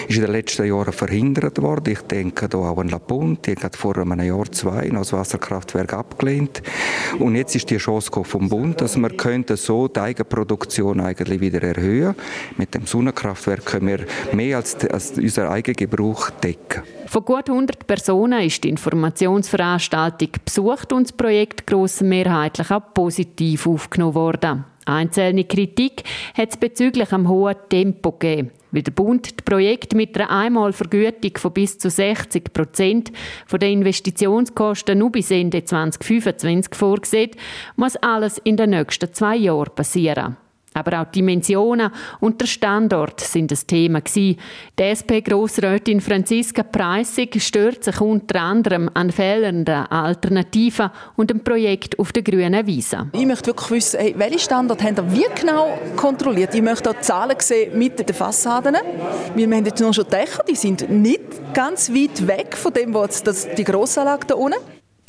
Ist 0.09 0.17
in 0.17 0.23
den 0.23 0.33
letzten 0.33 0.67
Jahren 0.67 0.93
verhindert 0.93 1.61
worden. 1.63 1.93
Ich 1.93 2.03
denke 2.03 2.49
da 2.49 2.59
auch 2.59 2.79
an 2.79 2.89
La 2.89 2.99
Ponte, 2.99 3.55
die 3.55 3.63
hat 3.63 3.77
vor 3.77 3.97
einem 3.97 4.21
Jahr, 4.21 4.51
zwei 4.53 4.89
noch 4.89 5.01
das 5.01 5.13
Wasserkraftwerk 5.13 5.93
abgelehnt. 5.95 6.63
Und 7.19 7.37
jetzt 7.37 7.57
ist 7.57 7.71
die 7.71 7.79
Chance 7.79 8.11
vom 8.23 8.49
Bund, 8.49 8.81
dass 8.81 8.97
wir 8.97 9.11
könnten 9.11 9.57
so 9.57 9.89
die 9.89 10.01
Eigenproduktion 10.01 11.01
eigentlich 11.01 11.41
wieder 11.41 11.63
erhöhen. 11.63 12.15
Mit 12.57 12.75
dem 12.75 12.87
Sonnenkraftwerk 12.87 13.65
können 13.65 13.87
wir 13.87 14.07
mehr 14.33 14.59
als, 14.59 14.77
als 14.87 15.13
unseren 15.13 15.49
Eigengebrauch 15.49 16.31
decken. 16.31 16.83
Von 17.07 17.25
gut 17.25 17.49
100 17.49 17.87
Personen 17.87 18.10
ist 18.45 18.65
die 18.65 18.69
Informationsveranstaltung 18.69 20.31
besucht 20.45 20.93
und 20.93 21.09
das 21.09 21.13
Projekt 21.13 21.67
grossenmehrheitlich 21.67 22.71
auch 22.71 22.95
positiv 22.95 23.67
aufgenommen 23.67 24.15
worden. 24.15 24.65
Einzelne 24.87 25.45
Kritik 25.45 26.03
hat 26.35 26.51
es 26.51 26.57
bezüglich 26.57 27.13
am 27.13 27.29
hohen 27.29 27.57
Tempo 27.69 28.13
gegeben. 28.13 28.51
Weil 28.73 28.83
der 28.83 28.93
Bund 28.93 29.27
das 29.27 29.45
Projekt 29.45 29.95
mit 29.95 30.17
einer 30.17 30.31
Einmalvergütung 30.31 31.33
von 31.37 31.53
bis 31.53 31.79
zu 31.79 31.91
60 31.91 32.53
Prozent 32.53 33.13
der 33.51 33.69
Investitionskosten 33.69 34.99
nur 34.99 35.11
bis 35.11 35.31
Ende 35.31 35.65
2025 35.65 36.75
vorsieht, 36.75 37.37
muss 37.77 37.97
alles 37.97 38.39
in 38.39 38.57
den 38.57 38.71
nächsten 38.71 39.13
zwei 39.13 39.37
Jahren 39.37 39.75
passieren. 39.75 40.37
Aber 40.73 41.01
auch 41.01 41.07
die 41.07 41.19
Dimensionen 41.21 41.91
und 42.21 42.41
der 42.41 42.47
Standort 42.47 43.21
sind 43.21 43.51
das 43.51 43.67
Thema. 43.67 44.01
Die 44.01 44.37
SP-Grossrätin 44.79 46.01
Franziska 46.01 46.63
Preissig 46.63 47.43
stört 47.43 47.83
sich 47.85 48.01
unter 48.01 48.41
anderem 48.41 48.89
an 48.95 49.11
fehlenden 49.11 49.87
Alternativen 49.87 50.91
und 51.17 51.31
dem 51.31 51.43
Projekt 51.43 51.99
auf 51.99 52.13
der 52.13 52.23
grünen 52.23 52.67
Wiese. 52.67 53.09
Ich 53.13 53.27
möchte 53.27 53.49
wirklich 53.49 53.71
wissen, 53.71 54.01
hey, 54.01 54.15
welche 54.17 54.39
Standorte 54.39 54.85
haben 54.85 55.13
wie 55.13 55.27
genau 55.35 55.77
kontrolliert? 55.97 56.55
Ich 56.55 56.63
möchte 56.63 56.91
auch 56.91 57.01
Zahlen 57.01 57.37
sehen 57.41 57.77
mit 57.77 57.99
den 57.99 58.15
Fassaden. 58.15 58.77
Wir 59.35 59.47
haben 59.47 59.65
jetzt 59.65 59.81
noch 59.81 59.93
schon 59.93 60.07
Dächer, 60.09 60.45
die 60.49 60.55
sind 60.55 60.89
nicht 60.89 61.53
ganz 61.53 61.91
weit 61.91 62.27
weg 62.27 62.57
von 62.57 62.73
dem, 62.73 62.95
was 62.95 63.25
die 63.57 63.65
Grossanlage 63.65 64.27
da 64.29 64.35
unten. 64.37 64.59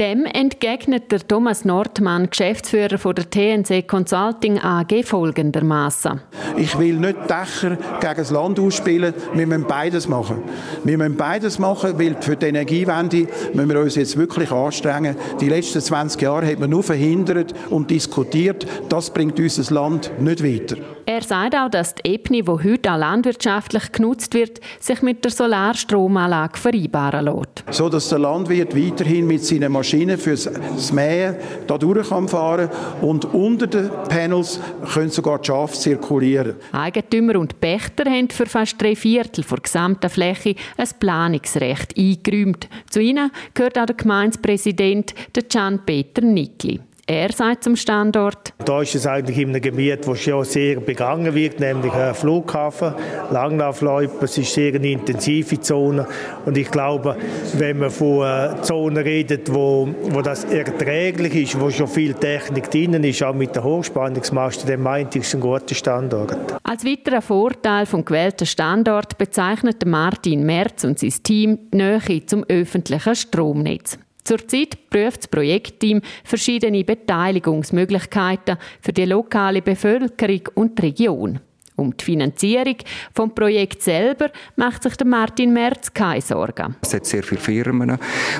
Dem 0.01 0.25
entgegnet 0.25 1.11
der 1.11 1.19
Thomas 1.19 1.63
Nordmann, 1.63 2.27
Geschäftsführer 2.27 2.97
von 2.97 3.13
der 3.13 3.29
TNC 3.29 3.87
Consulting 3.87 4.57
AG, 4.57 5.03
folgendermaßen: 5.03 6.19
Ich 6.57 6.75
will 6.79 6.95
nicht 6.95 7.17
Dächer 7.29 7.77
gegen 7.99 8.15
das 8.17 8.31
Land 8.31 8.59
ausspielen. 8.59 9.13
Wir 9.35 9.45
müssen 9.45 9.67
beides 9.67 10.07
machen. 10.07 10.41
Wir 10.83 10.97
müssen 10.97 11.17
beides 11.17 11.59
machen, 11.59 11.99
weil 11.99 12.17
für 12.19 12.35
die 12.35 12.47
Energiewende 12.47 13.27
müssen 13.53 13.69
wir 13.69 13.79
uns 13.79 13.93
jetzt 13.93 14.17
wirklich 14.17 14.51
anstrengen. 14.51 15.15
Die 15.39 15.49
letzten 15.49 15.81
20 15.81 16.19
Jahre 16.19 16.47
hat 16.47 16.57
man 16.57 16.71
nur 16.71 16.81
verhindert 16.81 17.53
und 17.69 17.91
diskutiert. 17.91 18.65
Das 18.89 19.11
bringt 19.11 19.39
unser 19.39 19.71
Land 19.71 20.11
nicht 20.19 20.43
weiter. 20.43 20.77
Er 21.13 21.23
sagt 21.23 21.55
auch, 21.57 21.69
dass 21.69 21.93
die 21.93 22.09
Ebene, 22.09 22.41
die 22.41 22.69
heute 22.69 22.89
auch 22.89 22.97
landwirtschaftlich 22.97 23.91
genutzt 23.91 24.33
wird, 24.33 24.61
sich 24.79 25.01
mit 25.01 25.25
der 25.25 25.31
Solarstromanlage 25.31 26.57
vereinbaren 26.57 27.25
lässt. 27.25 27.65
So 27.69 27.89
dass 27.89 28.07
der 28.07 28.19
Landwirt 28.19 28.73
weiterhin 28.73 29.27
mit 29.27 29.43
seinen 29.43 29.73
Maschinen 29.73 30.17
fürs 30.17 30.49
Mähen 30.93 31.35
da 31.67 31.77
durch 31.77 32.07
kann 32.07 32.69
und 33.01 33.25
unter 33.25 33.67
den 33.67 33.89
Panels 34.07 34.61
können 34.93 35.09
sogar 35.09 35.39
die 35.39 35.47
Schafe 35.47 35.77
zirkulieren. 35.77 36.55
Eigentümer 36.71 37.37
und 37.37 37.59
Pächter 37.59 38.09
haben 38.09 38.29
für 38.29 38.45
fast 38.45 38.81
drei 38.81 38.95
Viertel 38.95 39.43
der 39.43 39.59
gesamten 39.59 40.09
Fläche 40.09 40.55
ein 40.77 40.87
Planungsrecht 40.97 41.97
eingeräumt. 41.97 42.69
Zu 42.89 43.01
ihnen 43.01 43.31
gehört 43.53 43.77
auch 43.77 43.85
der 43.85 43.97
Gemeindepräsident 43.97 45.13
Gian-Peter 45.49 46.21
Nickli. 46.21 46.79
Er 47.13 47.33
sagt 47.33 47.65
zum 47.65 47.75
Standort. 47.75 48.53
Da 48.63 48.81
ist 48.81 48.95
es 48.95 49.05
eigentlich 49.05 49.37
in 49.37 49.49
einem 49.49 49.61
Gebiet, 49.61 50.07
wo 50.07 50.15
schon 50.15 50.45
sehr 50.45 50.79
begangen 50.79 51.35
wird, 51.35 51.59
nämlich 51.59 51.91
ein 51.91 52.15
Flughafen, 52.15 52.93
Langlaufloipe. 53.29 54.23
Es 54.23 54.37
ist 54.37 54.53
sehr 54.53 54.73
eine 54.75 54.91
intensive 54.91 55.59
Zone. 55.59 56.07
Und 56.45 56.57
ich 56.57 56.71
glaube, 56.71 57.17
wenn 57.57 57.79
man 57.79 57.89
von 57.89 58.23
einer 58.23 58.63
Zone 58.63 59.03
redet, 59.03 59.53
wo, 59.53 59.89
wo 60.03 60.21
das 60.21 60.45
erträglich 60.45 61.35
ist, 61.35 61.59
wo 61.59 61.69
schon 61.69 61.89
viel 61.89 62.13
Technik 62.13 62.71
drin 62.71 63.03
ist, 63.03 63.21
auch 63.23 63.35
mit 63.35 63.57
den 63.57 63.65
Hochspannungsmasten, 63.65 64.69
dann 64.69 64.81
meint 64.81 65.13
ich, 65.13 65.23
es 65.23 65.35
ein 65.35 65.41
guter 65.41 65.75
Standort. 65.75 66.37
Als 66.63 66.85
weiterer 66.85 67.21
Vorteil 67.21 67.87
vom 67.87 68.05
gewählten 68.05 68.45
Standort 68.45 69.17
bezeichnet 69.17 69.85
Martin 69.85 70.45
Merz 70.45 70.85
und 70.85 70.97
sein 70.97 71.13
Team 71.23 71.59
die 71.73 71.77
Nähe 71.77 72.25
zum 72.25 72.45
öffentlichen 72.47 73.15
Stromnetz. 73.15 73.97
Zurzeit 74.23 74.89
prüft 74.89 75.23
das 75.23 75.27
Projektteam 75.27 76.01
verschiedene 76.23 76.83
Beteiligungsmöglichkeiten 76.83 78.57
für 78.81 78.93
die 78.93 79.05
lokale 79.05 79.61
Bevölkerung 79.61 80.41
und 80.55 80.77
die 80.77 80.81
Region. 80.83 81.39
Um 81.81 81.97
die 81.97 82.05
Finanzierung 82.05 82.75
vom 83.11 83.33
Projekt 83.33 83.81
selber 83.81 84.29
macht 84.55 84.83
sich 84.83 84.95
der 84.97 85.07
Martin 85.07 85.51
Merz 85.51 85.91
keine 85.91 86.21
Sorgen. 86.21 86.75
Es 86.79 86.93
hat 86.93 87.07
sehr 87.07 87.23
viele 87.23 87.41
Firmen, 87.41 87.97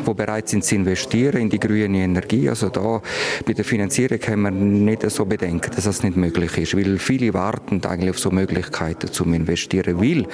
die 0.07 0.13
bereit 0.13 0.47
sind 0.47 0.63
zu 0.63 0.75
investieren 0.75 1.41
in 1.41 1.49
die 1.49 1.59
grüne 1.59 2.03
Energie. 2.03 2.47
Also 2.47 2.69
da 2.69 3.01
bei 3.43 3.53
der 3.53 3.65
Finanzierung 3.65 4.19
haben 4.27 4.41
wir 4.43 4.51
nicht 4.51 5.09
so 5.09 5.25
Bedenken, 5.25 5.71
dass 5.75 5.85
das 5.85 6.03
nicht 6.03 6.17
möglich 6.17 6.55
ist, 6.55 6.77
weil 6.77 6.99
viele 6.99 7.33
warten 7.33 7.83
eigentlich 7.83 8.11
auf 8.11 8.19
so 8.19 8.29
Möglichkeiten 8.29 9.11
zum 9.11 9.33
Investieren, 9.33 9.99
weil 9.99 10.27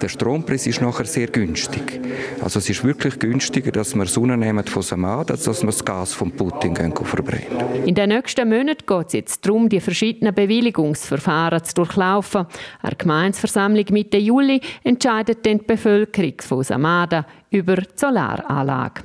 der 0.00 0.08
Strompreis 0.08 0.68
ist 0.68 0.80
nachher 0.80 1.06
sehr 1.06 1.26
günstig. 1.26 2.00
Also 2.40 2.60
es 2.60 2.70
ist 2.70 2.84
wirklich 2.84 3.18
günstiger, 3.18 3.72
dass 3.72 3.96
wir 3.96 4.06
Sonne 4.06 4.36
nehmen 4.36 4.64
von 4.64 4.82
Samad, 4.82 5.32
als 5.32 5.42
dass 5.42 5.62
wir 5.62 5.72
das 5.72 5.84
Gas 5.84 6.12
von 6.12 6.30
Putin 6.30 6.76
verbrennen. 6.76 7.84
In 7.84 7.96
den 7.96 8.10
nächsten 8.10 8.48
Monaten 8.48 8.86
geht 8.86 9.06
es 9.08 9.12
jetzt 9.12 9.44
darum, 9.44 9.68
die 9.68 9.80
verschiedenen 9.80 10.32
Bewilligungsverfahren 10.32 11.64
zu 11.64 11.74
durchlaufen. 11.74 12.43
Eine 12.82 12.96
Gemeinsversammlung 12.96 13.86
Mitte 13.90 14.18
Juli 14.18 14.60
entscheidet 14.82 15.44
dann 15.46 15.58
die 15.58 15.64
Bevölkerung 15.64 16.34
von 16.40 16.62
Samada 16.62 17.26
über 17.50 17.76
die 17.76 17.88
Solaranlage. 17.94 19.02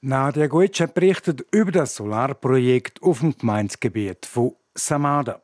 Nadia 0.00 0.48
Guetsch 0.48 0.82
berichtet 0.92 1.46
über 1.52 1.70
das 1.70 1.94
Solarprojekt 1.94 3.02
auf 3.02 3.20
dem 3.20 3.36
Gemeindegebiet 3.38 4.26
von 4.26 4.52
Samada. 4.74 5.40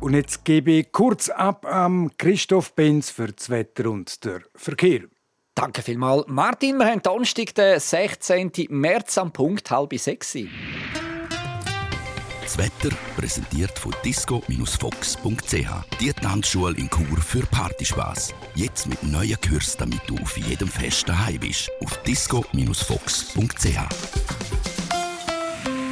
Und 0.00 0.14
jetzt 0.14 0.46
gebe 0.46 0.70
ich 0.70 0.92
kurz 0.92 1.28
ab 1.28 1.66
am 1.66 2.10
Christoph 2.16 2.74
Benz 2.74 3.10
für 3.10 3.30
das 3.30 3.50
Wetter 3.50 3.90
und 3.90 4.24
den 4.24 4.42
Verkehr. 4.54 5.02
Danke 5.54 5.82
vielmals, 5.82 6.24
Martin. 6.28 6.78
Wir 6.78 6.86
haben 6.86 7.02
Donnerstag, 7.02 7.54
den 7.54 7.78
16. 7.78 8.50
März 8.70 9.18
am 9.18 9.30
Punkt 9.30 9.70
halb 9.70 9.92
sechs. 9.98 10.34
Das 12.50 12.58
Wetter 12.58 12.96
präsentiert 13.16 13.78
von 13.78 13.94
disco-fox.ch. 14.04 15.54
Die 16.00 16.12
Tanzschule 16.12 16.76
in 16.78 16.90
Chur 16.90 17.18
für 17.18 17.46
Partyspaß. 17.46 18.34
Jetzt 18.56 18.88
mit 18.88 19.00
neuen 19.04 19.40
Kürzen, 19.40 19.76
damit 19.78 20.00
du 20.08 20.16
auf 20.18 20.36
jedem 20.36 20.66
Fest 20.66 21.08
daheim 21.08 21.38
bist. 21.38 21.70
Auf 21.80 21.96
disco-fox.ch. 22.02 23.78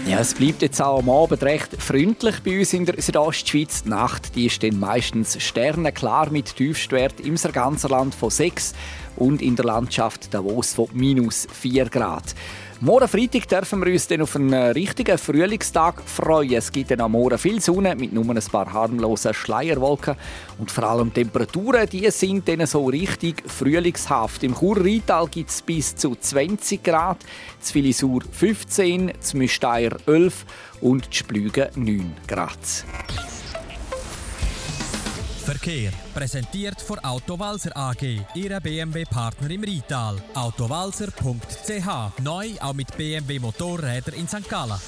Ja, 0.08 0.18
es 0.18 0.34
bleibt 0.34 0.62
jetzt 0.62 0.82
auch 0.82 0.98
am 0.98 1.10
Abend 1.10 1.44
recht 1.44 1.80
freundlich 1.80 2.40
bei 2.42 2.58
uns 2.58 2.72
in 2.72 2.86
der 2.86 3.00
Südostschweiz. 3.00 3.84
Die 3.84 3.90
Nacht 3.90 4.34
die 4.34 4.46
ist 4.46 4.60
dann 4.60 4.80
meistens 4.80 5.40
sternenklar 5.40 6.30
mit 6.30 6.56
Tiefstwert 6.56 7.20
im 7.20 7.36
ganzen 7.36 7.90
Land 7.90 8.16
von 8.16 8.30
6 8.30 8.74
und 9.14 9.42
in 9.42 9.54
der 9.54 9.66
Landschaft 9.66 10.34
Davos 10.34 10.72
von 10.72 10.88
minus 10.92 11.46
4 11.52 11.84
Grad. 11.88 12.34
Morgen 12.80 13.08
Freitag 13.08 13.48
dürfen 13.48 13.84
wir 13.84 13.92
uns 13.92 14.06
dann 14.06 14.22
auf 14.22 14.36
einen 14.36 14.54
richtigen 14.54 15.18
Frühlingstag 15.18 16.00
freuen. 16.00 16.52
Es 16.52 16.70
gibt 16.70 16.92
dann 16.92 17.00
am 17.00 17.10
Morgen 17.10 17.36
viel 17.36 17.60
Sonne 17.60 17.96
mit 17.96 18.12
nur 18.12 18.24
ein 18.30 18.40
paar 18.52 18.72
harmlosen 18.72 19.34
Schleierwolken. 19.34 20.14
Und 20.58 20.70
vor 20.70 20.84
allem 20.84 21.12
Temperaturen, 21.12 21.88
die 21.88 22.08
sind 22.12 22.46
dann 22.46 22.64
so 22.66 22.86
richtig 22.86 23.42
frühlingshaft. 23.50 24.44
Im 24.44 24.54
Chur-Rheintal 24.54 25.26
gibt 25.26 25.50
es 25.50 25.60
bis 25.60 25.96
zu 25.96 26.14
20 26.14 26.84
Grad, 26.84 27.18
zu 27.58 27.72
Filisur 27.72 28.20
15, 28.30 29.12
zu 29.18 29.38
Müsteier 29.38 29.96
11 30.06 30.46
und 30.80 31.06
zu 31.06 31.14
Splügen 31.14 31.66
9 31.74 32.12
Grad. 32.28 32.84
Verkehr 35.48 35.92
präsentiert 36.12 36.78
von 36.78 36.98
Autowalzer 36.98 37.74
AG, 37.74 38.20
Ihrer 38.34 38.60
BMW-Partner 38.60 39.50
im 39.50 39.64
Rital. 39.64 40.16
Autowalzer.ch 40.34 42.20
neu 42.22 42.48
auch 42.60 42.74
mit 42.74 42.94
BMW 42.94 43.38
Motorräder 43.38 44.12
in 44.12 44.28
St. 44.28 44.46
Gallen. 44.46 44.78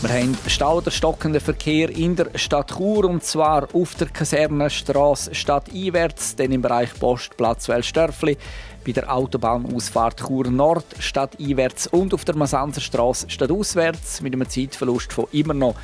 Wir 0.00 0.10
haben 0.10 0.36
Stau 0.48 0.78
oder 0.78 0.90
stockenden 0.90 1.40
Verkehr 1.40 1.88
in 1.88 2.16
der 2.16 2.36
Stadt 2.36 2.72
Chur 2.76 3.04
und 3.04 3.22
zwar 3.22 3.72
auf 3.72 3.94
der 3.94 4.08
Kasernenstraße 4.08 5.36
stadteinwärts, 5.36 6.34
dann 6.34 6.50
im 6.50 6.60
Bereich 6.60 6.98
Postplatz 6.98 7.68
Wellstörfli, 7.68 8.36
bei 8.84 8.90
der 8.90 9.14
Autobahnausfahrt 9.14 10.26
Chur 10.26 10.50
Nord 10.50 10.84
stadteinwärts 10.98 11.86
und 11.86 12.12
auf 12.12 12.24
der 12.24 12.34
Masanserstraße 12.34 13.30
stadtauswärts 13.30 14.20
mit 14.20 14.32
einem 14.32 14.48
Zeitverlust 14.48 15.12
von 15.12 15.26
immer 15.30 15.54
noch 15.54 15.76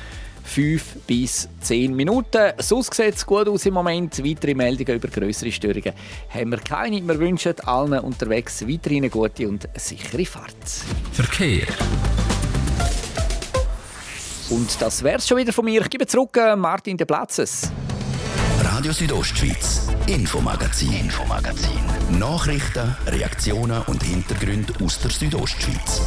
5 0.43 0.83
bis 1.07 1.47
10 1.61 1.95
Minuten. 1.95 2.53
Sonst 2.57 2.93
sieht 2.93 3.15
es 3.15 3.25
gut 3.25 3.47
aus 3.47 3.65
im 3.65 3.73
Moment. 3.73 4.23
Weitere 4.23 4.53
Meldungen 4.53 4.95
über 4.95 5.07
größere 5.07 5.51
Störungen 5.51 5.93
haben 6.29 6.51
wir 6.51 6.57
keine. 6.57 7.01
Wir 7.01 7.19
wünschen 7.19 7.59
allen 7.61 7.99
unterwegs 7.99 8.67
weiterhin 8.67 9.03
eine 9.03 9.09
gute 9.09 9.47
und 9.47 9.67
sichere 9.75 10.25
Fahrt. 10.25 10.55
Verkehr. 11.11 11.67
Und 14.49 14.81
das 14.81 15.01
wär's 15.01 15.27
schon 15.27 15.37
wieder 15.37 15.53
von 15.53 15.63
mir. 15.63 15.81
Ich 15.81 15.89
gebe 15.89 16.05
zurück 16.05 16.35
äh, 16.37 16.55
Martin 16.55 16.97
de 16.97 17.05
Platzes. 17.05 17.71
Radio 18.63 18.91
Südostschweiz, 18.91 19.87
Infomagazin, 20.07 20.91
Infomagazin. 20.93 21.79
Nachrichten, 22.19 22.95
Reaktionen 23.07 23.81
und 23.87 24.03
Hintergründe 24.03 24.73
aus 24.83 24.99
der 24.99 25.11
Südostschweiz. 25.11 26.01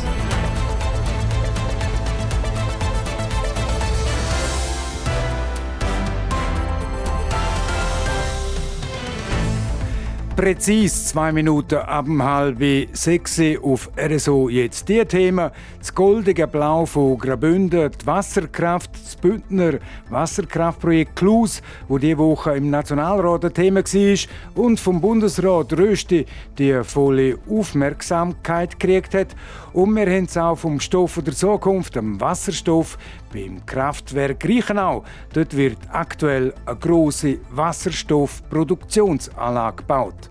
Präzis 10.37 11.07
zwei 11.07 11.31
Minuten 11.31 11.77
ab 11.77 12.07
halb 12.19 12.59
sechs 12.93 13.41
auf 13.63 13.89
RSO 13.97 14.49
jetzt 14.49 14.89
die 14.89 15.05
Themen. 15.05 15.51
Das 15.79 15.95
goldige 15.95 16.49
Blau 16.49 16.87
von 16.87 17.19
Grabünden, 17.19 17.91
die 17.91 18.07
Wasserkraft, 18.07 18.91
das 18.95 19.15
Bündner 19.15 19.75
Wasserkraftprojekt 20.11 21.15
Klus, 21.15 21.63
wo 21.87 21.99
diese 21.99 22.19
Woche 22.19 22.57
im 22.57 22.69
Nationalrat 22.69 23.45
ein 23.45 23.55
Thema 23.55 23.85
war 23.85 24.63
und 24.65 24.81
vom 24.81 25.01
Bundesrat 25.01 25.73
Rösti 25.73 26.27
die 26.59 26.83
volle 26.83 27.39
Aufmerksamkeit 27.49 28.81
gekriegt 28.81 29.15
hat. 29.15 29.37
Und 29.75 29.95
wir 29.97 30.07
haben 30.07 30.25
es 30.27 30.37
auch 30.37 30.57
vom 30.57 30.79
Stoff 30.79 31.21
der 31.21 31.35
Zukunft, 31.35 31.97
dem 31.97 32.21
Wasserstoff, 32.21 32.97
beim 33.33 33.67
Kraftwerk 33.67 34.45
Reichenau. 34.45 35.03
Dort 35.33 35.57
wird 35.57 35.79
aktuell 35.91 36.55
eine 36.65 36.79
große 36.79 37.41
Wasserstoffproduktionsanlage 37.51 39.79
gebaut. 39.79 40.31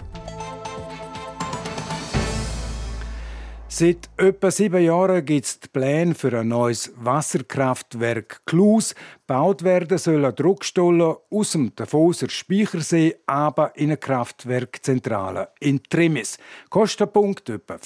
Seit 3.68 4.10
etwa 4.18 4.50
sieben 4.52 4.84
Jahren 4.84 5.26
gibt 5.26 5.46
es 5.46 5.58
Pläne 5.58 6.16
für 6.16 6.40
ein 6.40 6.48
neues 6.48 6.94
Wasserkraftwerk 6.96 8.46
Klus. 8.46 8.96
Gebaut 9.28 9.64
werden 9.64 9.98
soll 9.98 10.24
eine 10.24 10.32
Druckstelle 10.32 11.18
aus 11.32 11.52
dem 11.54 11.76
Davoser 11.76 12.30
Speichersee 12.30 13.16
aber 13.26 13.76
in 13.76 13.90
eine 13.90 13.98
Kraftwerkzentrale 13.98 15.50
in 15.60 15.82
Trimis. 15.84 16.38
Kostenpunkt 16.70 17.50
etwa 17.50 17.80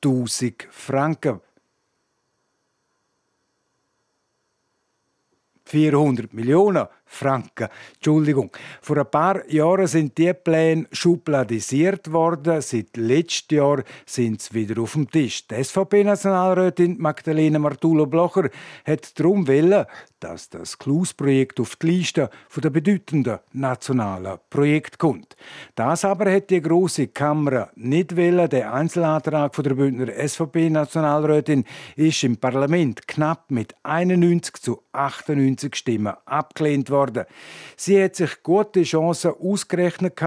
400.000 0.00 0.68
Franken. 0.70 1.40
400 5.70 6.34
Millionen 6.34 6.88
Franken. 7.12 7.68
Entschuldigung. 7.94 8.50
Vor 8.80 8.98
ein 8.98 9.10
paar 9.10 9.48
Jahren 9.50 9.86
sind 9.88 10.16
die 10.16 10.32
Pläne 10.32 10.86
schubladisiert 10.92 12.12
worden. 12.12 12.60
Seit 12.60 12.96
letztem 12.96 13.58
Jahr 13.58 13.82
sind 14.06 14.40
sie 14.40 14.54
wieder 14.54 14.80
auf 14.80 14.92
dem 14.92 15.10
Tisch. 15.10 15.46
Die 15.48 15.62
SVP-Nationalrätin 15.62 17.00
Magdalena 17.00 17.58
Martulo-Blocher 17.58 18.48
hat 18.84 19.18
darum 19.18 19.46
wollen, 19.48 19.86
dass 20.20 20.50
das 20.50 20.78
Klus-Projekt 20.78 21.58
auf 21.60 21.76
die 21.76 21.86
Liste 21.88 22.30
der 22.56 22.70
bedeutenden 22.70 23.38
nationalen 23.52 24.38
Projekte 24.48 24.98
kommt. 24.98 25.36
Das 25.74 26.04
aber 26.04 26.30
hat 26.30 26.50
die 26.50 26.62
große 26.62 27.08
Kammer 27.08 27.70
nicht 27.74 28.16
wollen. 28.16 28.48
Der 28.50 28.72
Einzelantrag 28.72 29.52
der 29.52 29.74
Bündner 29.74 30.12
SVP-Nationalrätin 30.12 31.64
ist 31.96 32.22
im 32.22 32.36
Parlament 32.36 33.08
knapp 33.08 33.50
mit 33.50 33.74
91 33.82 34.54
zu 34.62 34.82
98 34.92 35.59
Stimmen 35.72 36.14
abgelehnt 36.24 36.90
worden. 36.90 37.24
Sie 37.76 38.02
hat 38.02 38.16
sich 38.16 38.42
gute 38.42 38.82
Chancen 38.82 39.32
ausgerechnet, 39.40 40.20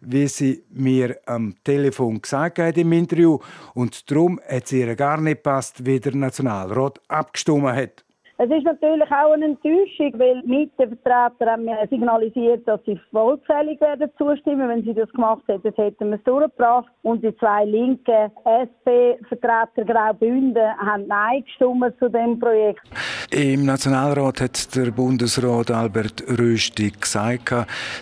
wie 0.00 0.26
sie 0.28 0.62
mir 0.70 1.16
am 1.26 1.54
Telefon 1.64 2.22
gesagt 2.22 2.58
hat 2.58 2.78
im 2.78 2.92
Interview. 2.92 3.38
Und 3.74 4.10
darum 4.10 4.40
hat 4.48 4.64
es 4.64 4.72
ihr 4.72 4.94
gar 4.94 5.20
nicht 5.20 5.42
passt, 5.42 5.84
wie 5.84 6.00
der 6.00 6.14
Nationalrat 6.14 7.00
abgestimmt 7.08 7.72
hat. 7.72 8.04
Es 8.40 8.48
ist 8.50 8.62
natürlich 8.62 9.10
auch 9.10 9.32
eine 9.32 9.46
Enttäuschung, 9.46 10.12
weil 10.16 10.40
Mietervertreter 10.44 11.50
haben 11.50 11.64
mir 11.64 11.88
signalisiert, 11.90 12.68
dass 12.68 12.80
sie 12.84 12.96
vollzählig 13.10 13.80
werden 13.80 14.08
zustimmen. 14.16 14.68
Wenn 14.68 14.84
sie 14.84 14.94
das 14.94 15.10
gemacht 15.10 15.42
hätten, 15.48 15.72
hätten 15.74 16.10
wir 16.10 16.18
es 16.18 16.22
durchgebracht. 16.22 16.86
Und 17.02 17.24
die 17.24 17.36
zwei 17.38 17.64
linken 17.64 18.30
SP-Vertreter 18.46 19.84
Graubünden 19.84 20.72
haben 20.78 21.08
Nein 21.08 21.42
gestimmt 21.42 21.98
zu 21.98 22.08
dem 22.08 22.38
Projekt. 22.38 22.82
Im 23.30 23.66
Nationalrat 23.66 24.40
hat 24.40 24.74
der 24.74 24.90
Bundesrat 24.90 25.70
Albert 25.70 26.24
Rösti 26.26 26.92
gesagt, 26.98 27.54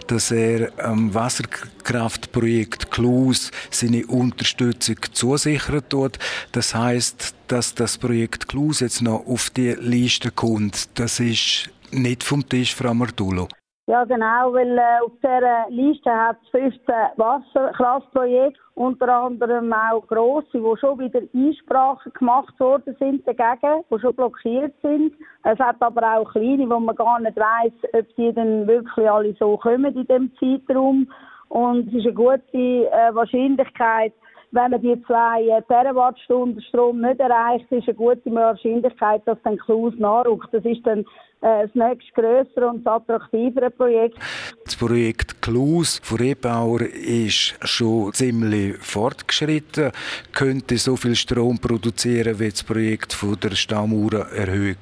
dass 0.07 0.31
er 0.31 0.71
am 0.79 1.13
Wasserkraftprojekt 1.13 2.93
Klus 2.93 3.51
seine 3.73 4.07
Unterstützung 4.07 4.97
zusichern 5.13 5.83
tut. 5.89 6.19
Das 6.53 6.77
heißt, 6.77 7.35
dass 7.49 7.75
das 7.75 7.99
Projekt 7.99 8.47
Klus 8.47 8.79
jetzt 8.79 9.03
noch 9.03 9.27
auf 9.27 9.51
die 9.51 9.73
Liste 9.73 10.31
kommt, 10.31 10.89
das 10.95 11.19
ist 11.19 11.71
nicht 11.91 12.23
vom 12.23 12.49
Tisch, 12.49 12.75
Frau 12.75 12.95
Martulo. 12.95 13.49
Ja, 13.89 14.03
genau, 14.03 14.53
weil 14.53 14.77
äh, 14.77 15.01
auf 15.05 15.13
dieser 15.23 15.67
Liste 15.69 16.11
hat 16.11 16.39
es 16.43 16.49
15 16.51 16.83
Wasserkraftprojekte, 17.15 18.59
unter 18.75 19.09
anderem 19.09 19.73
auch 19.73 20.05
grosse, 20.09 20.61
wo 20.61 20.75
schon 20.75 20.99
wieder 20.99 21.21
Einsprachen 21.33 22.13
gemacht 22.13 22.59
worden 22.59 22.97
sind 22.99 23.25
dagegen, 23.29 23.85
die 23.89 24.01
schon 24.01 24.17
blockiert 24.17 24.75
sind. 24.83 25.15
Es 25.45 25.57
hat 25.61 25.77
aber 25.79 26.19
auch 26.19 26.33
kleine, 26.33 26.69
wo 26.69 26.81
man 26.81 26.97
gar 26.97 27.21
nicht 27.21 27.37
weiß, 27.37 27.73
ob 27.93 28.17
die 28.17 28.33
dann 28.33 28.67
wirklich 28.67 29.09
alle 29.09 29.37
so 29.39 29.57
kommen 29.57 29.95
in 29.95 30.07
dem 30.09 30.33
Zeitraum. 30.41 31.09
Und 31.49 31.87
es 31.87 31.95
ist 31.95 32.07
eine 32.07 32.15
gute 32.15 32.43
äh, 32.53 33.15
Wahrscheinlichkeit, 33.15 34.13
wenn 34.51 34.71
man 34.73 34.81
die 34.81 35.01
zwei 35.07 35.43
äh, 35.43 35.63
Terawattstunden 35.63 36.61
Strom 36.63 37.03
nicht 37.03 37.21
erreicht, 37.21 37.71
ist 37.71 37.89
eine 37.89 37.97
gute 37.97 38.35
Wahrscheinlichkeit, 38.35 39.23
dass 39.27 39.39
dann 39.45 39.59
Klaus 39.59 39.95
nachrückt. 39.97 40.49
Das 40.53 40.65
ist 40.65 40.85
dann 40.85 41.05
das 41.41 41.75
nächste 41.75 42.13
grössere 42.13 42.69
und 42.69 42.87
attraktivere 42.87 43.71
Projekt. 43.71 44.19
Das 44.65 44.77
Projekt 44.77 45.41
Klaus 45.43 46.01
von 46.03 46.19
Rebauer 46.19 46.81
ist 46.81 47.57
schon 47.63 48.13
ziemlich 48.13 48.77
fortgeschritten, 48.79 49.93
könnte 50.33 50.77
so 50.79 50.97
viel 50.97 51.15
Strom 51.15 51.59
produzieren 51.59 52.41
wie 52.41 52.51
das 52.51 52.65
Projekt 52.65 53.13
von 53.13 53.39
der 53.41 53.51
Staumauererhöhung 53.51 54.77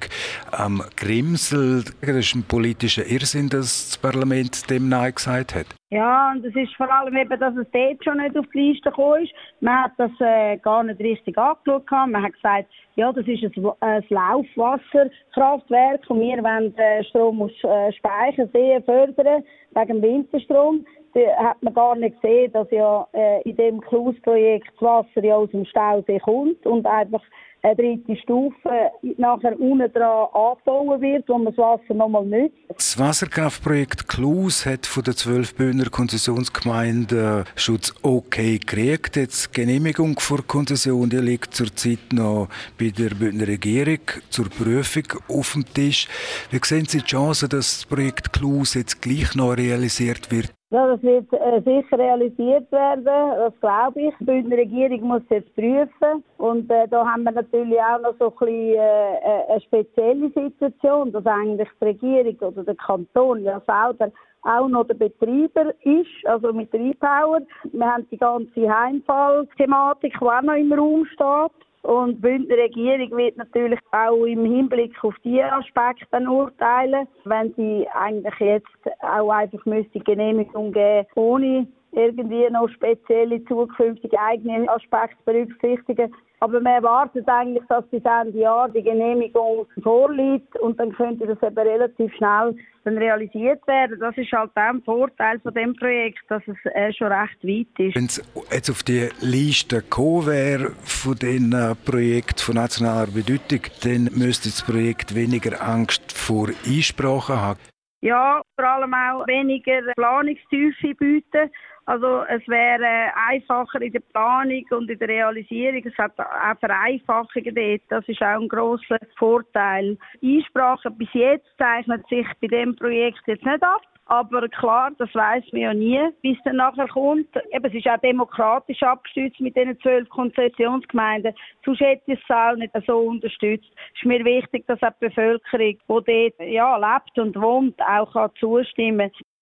am 0.51 0.81
Grimsel. 0.95 1.83
Das 2.01 2.15
ist 2.15 2.35
ein 2.35 2.43
politischer 2.43 3.05
Irrsinn, 3.05 3.49
dass 3.49 3.89
das 3.89 3.97
Parlament 3.97 4.69
dem 4.69 4.89
Nein 4.89 5.13
gesagt 5.13 5.55
hat. 5.55 5.67
Ja, 5.91 6.31
und 6.31 6.43
es 6.43 6.55
ist 6.55 6.75
vor 6.75 6.91
allem 6.91 7.15
eben, 7.15 7.39
dass 7.39 7.55
es 7.55 7.67
dort 7.71 8.03
schon 8.03 8.17
nicht 8.17 8.37
auf 8.37 8.45
die 8.53 8.59
Liste 8.59 8.89
gekommen 8.89 9.23
ist. 9.23 9.33
Man 9.61 9.83
hat 9.83 9.91
das 9.97 10.11
äh, 10.19 10.57
gar 10.57 10.83
nicht 10.83 10.99
richtig 10.99 11.37
angeschaut. 11.37 11.89
Man 11.89 12.23
hat 12.23 12.33
gesagt, 12.33 12.69
ja, 12.95 13.11
das 13.11 13.27
ist 13.27 13.43
ein, 13.43 13.53
ein 13.81 14.03
Laufwasserkraftwerk 14.09 16.09
und 16.09 16.21
wir 16.21 16.37
wollen 16.37 16.75
äh, 16.77 17.03
Strom 17.03 17.41
aus 17.41 17.51
äh, 17.63 17.91
Speicherseen 17.93 18.81
fördern, 18.83 19.43
wegen 19.71 20.01
Winterstrom. 20.01 20.85
Da 21.13 21.21
hat 21.37 21.61
man 21.61 21.73
gar 21.73 21.95
nicht 21.95 22.21
gesehen, 22.21 22.53
dass 22.53 22.71
ja 22.71 23.05
äh, 23.13 23.41
in 23.43 23.57
dem 23.57 23.81
Klaus-Projekt 23.81 24.69
das 24.73 24.81
Wasser 24.81 25.23
ja 25.23 25.35
aus 25.35 25.51
dem 25.51 25.65
Stausee 25.65 26.19
kommt 26.19 26.65
und 26.65 26.85
einfach 26.85 27.21
eine 27.65 27.75
dritte 27.75 28.15
Stufe 28.21 28.91
nachher 29.17 29.59
unten 29.59 29.91
dran 29.91 30.27
angebaut 30.33 31.01
wird, 31.01 31.27
wo 31.27 31.37
man 31.37 31.45
das 31.45 31.57
Wasser 31.57 31.93
nochmal 31.93 32.25
nützt. 32.25 32.55
Das 32.67 32.99
Wasserkraftprojekt 32.99 34.07
Klus 34.07 34.65
hat 34.65 34.85
von 34.85 35.03
der 35.03 35.15
zwölf 35.15 35.55
Bühner 35.55 35.89
Konzessionsgemeinde 35.89 37.45
schon 37.55 37.77
das 37.77 37.93
Okay 38.03 38.59
gekriegt. 38.59 39.15
Jetzt 39.15 39.53
Genehmigung 39.53 40.19
vor 40.19 40.45
Konzession 40.45 41.09
die 41.09 41.17
liegt 41.17 41.55
zurzeit 41.55 42.13
noch 42.13 42.49
bei 42.79 42.89
der 42.89 43.09
Bündner 43.15 43.47
Regierung 43.47 43.99
zur 44.29 44.49
Prüfung 44.49 45.05
auf 45.27 45.53
dem 45.53 45.65
Tisch. 45.65 46.07
Wie 46.51 46.59
sehen 46.63 46.85
Sie 46.85 46.99
die 46.99 47.05
Chance, 47.05 47.49
dass 47.49 47.79
das 47.79 47.85
Projekt 47.85 48.31
Klus 48.33 48.75
jetzt 48.75 49.01
gleich 49.01 49.33
noch 49.35 49.53
realisiert 49.53 50.31
wird? 50.31 50.53
Ja, 50.71 50.87
das 50.87 51.03
wird 51.03 51.31
äh, 51.31 51.61
sicher 51.61 51.99
realisiert 51.99 52.71
werden, 52.71 53.05
das 53.05 53.53
glaube 53.61 54.01
ich. 54.01 54.13
Die 54.19 54.25
Bündner 54.25 54.57
Regierung 54.57 55.01
muss 55.01 55.21
jetzt 55.29 55.53
prüfen. 55.55 56.23
Und 56.37 56.69
äh, 56.71 56.87
da 56.87 57.05
haben 57.05 57.23
wir 57.23 57.31
natürlich 57.31 57.79
auch 57.79 58.01
noch 58.01 58.15
so 58.17 58.25
ein 58.25 58.35
bisschen, 58.39 58.73
äh, 58.73 59.15
äh 59.15 59.51
eine 59.51 59.61
spezielle 59.61 60.29
Situation, 60.31 61.11
dass 61.11 61.25
eigentlich 61.25 61.69
die 61.79 61.85
Regierung 61.85 62.35
oder 62.39 62.63
der 62.63 62.75
Kanton 62.75 63.43
ja 63.43 63.61
selber 63.61 64.11
auch 64.41 64.67
noch 64.67 64.85
der 64.85 64.95
Betreiber 64.95 65.73
ist, 65.83 66.25
also 66.25 66.51
mit 66.51 66.73
Repower. 66.73 67.41
Wir 67.71 67.85
haben 67.85 68.07
die 68.09 68.17
ganze 68.17 68.69
Heimfall-Thematik, 68.69 70.13
die 70.19 70.25
auch 70.25 70.41
noch 70.41 70.53
im 70.53 70.73
Raum 70.73 71.05
steht. 71.05 71.64
Und 71.85 72.15
die 72.15 72.21
Bündner 72.21 72.57
Regierung 72.57 73.15
wird 73.15 73.37
natürlich 73.37 73.79
auch 73.91 74.25
im 74.25 74.43
Hinblick 74.43 74.91
auf 75.03 75.13
diese 75.23 75.51
Aspekte 75.51 76.19
urteilen, 76.27 77.07
wenn 77.25 77.53
sie 77.53 77.87
eigentlich 77.93 78.39
jetzt 78.39 79.01
auch 79.01 79.29
einfach 79.29 79.63
müsste 79.65 79.99
Genehmigung 79.99 80.71
geben, 80.71 81.07
ohne 81.13 81.67
irgendwie 81.91 82.49
noch 82.49 82.69
spezielle 82.69 83.45
zukünftige 83.45 84.19
eigene 84.19 84.67
Aspekte 84.67 85.17
berücksichtigen. 85.25 86.11
Aber 86.39 86.59
man 86.59 86.73
erwartet 86.73 87.27
eigentlich, 87.27 87.63
dass 87.69 87.85
bis 87.87 88.03
Ende 88.03 88.37
Jahr 88.37 88.69
die 88.69 88.83
Genehmigung 88.83 89.67
vorliegt 89.81 90.55
und 90.59 90.79
dann 90.79 90.91
könnte 90.93 91.25
das 91.27 91.41
eben 91.41 91.57
relativ 91.57 92.13
schnell 92.15 92.55
dann 92.83 92.97
realisiert 92.97 93.65
werden. 93.67 93.99
Das 93.99 94.15
ist 94.17 94.31
halt 94.31 94.51
der 94.55 94.75
Vorteil 94.85 95.39
von 95.39 95.53
dem 95.53 95.75
Projekt, 95.75 96.19
dass 96.29 96.43
es 96.47 96.57
äh, 96.73 96.93
schon 96.93 97.11
recht 97.11 97.43
weit 97.43 97.79
ist. 97.79 97.95
Wenn 97.95 98.05
es 98.05 98.21
jetzt 98.51 98.69
auf 98.69 98.83
die 98.83 99.09
Liste 99.21 99.77
gekommen 99.81 100.27
wäre 100.27 100.71
von 100.83 101.15
den 101.15 101.51
äh, 101.51 101.73
Projekten 101.75 102.39
von 102.39 102.55
nationaler 102.55 103.07
Bedeutung, 103.07 103.61
dann 103.83 104.09
müsste 104.15 104.49
das 104.49 104.63
Projekt 104.63 105.15
weniger 105.15 105.61
Angst 105.61 106.11
vor 106.11 106.49
Einsprachen 106.65 107.41
haben. 107.41 107.59
Ja, 108.01 108.41
vor 108.55 108.69
allem 108.69 108.93
auch 108.93 109.25
weniger 109.27 109.81
Planungstiefe 109.95 110.93
bieten. 110.93 111.49
Also 111.87 112.23
es 112.27 112.47
wäre 112.47 113.11
einfacher 113.29 113.79
in 113.81 113.91
der 113.91 113.99
Planung 113.99 114.65
und 114.71 114.89
in 114.89 114.97
der 114.97 115.07
Realisierung. 115.07 115.83
Es 115.85 115.97
hat 115.97 116.19
auch 116.19 116.59
Vereinfachungen 116.59 117.53
dort. 117.53 117.81
Das 117.89 118.07
ist 118.07 118.21
auch 118.21 118.41
ein 118.41 118.47
grosser 118.47 118.97
Vorteil. 119.17 119.97
Einsprache 120.23 120.89
bis 120.89 121.09
jetzt 121.13 121.47
zeichnet 121.59 122.07
sich 122.07 122.25
bei 122.41 122.47
dem 122.47 122.75
Projekt 122.75 123.21
jetzt 123.27 123.45
nicht 123.45 123.63
ab. 123.63 123.81
Aber 124.07 124.47
klar, 124.49 124.91
das 124.99 125.13
weiß 125.15 125.45
man 125.51 125.61
ja 125.61 125.73
nie, 125.73 126.09
wie 126.21 126.33
es 126.33 126.43
dann 126.43 126.57
nachher 126.57 126.87
kommt. 126.87 127.27
Eben, 127.51 127.65
es 127.65 127.73
ist 127.73 127.87
auch 127.87 127.99
demokratisch 127.99 128.83
abgestützt 128.83 129.39
mit 129.39 129.55
diesen 129.55 129.79
zwölf 129.79 130.07
Konzessionsgemeinden. 130.09 131.33
Sonst 131.63 131.79
hätte 131.79 132.13
ich 132.13 132.19
es 132.19 132.35
auch 132.35 132.55
nicht 132.55 132.71
so 132.85 132.99
unterstützt. 132.99 133.71
Es 133.93 134.01
ist 134.01 134.05
mir 134.05 134.23
wichtig, 134.23 134.65
dass 134.67 134.81
auch 134.83 134.93
die 135.01 135.07
Bevölkerung, 135.07 135.59
die 135.59 135.79
dort 135.87 136.49
ja, 136.49 136.77
lebt 136.77 137.17
und 137.17 137.35
wohnt, 137.35 137.81
auch 137.81 138.29
zustimmen 138.39 139.11
kann. 139.11 139.34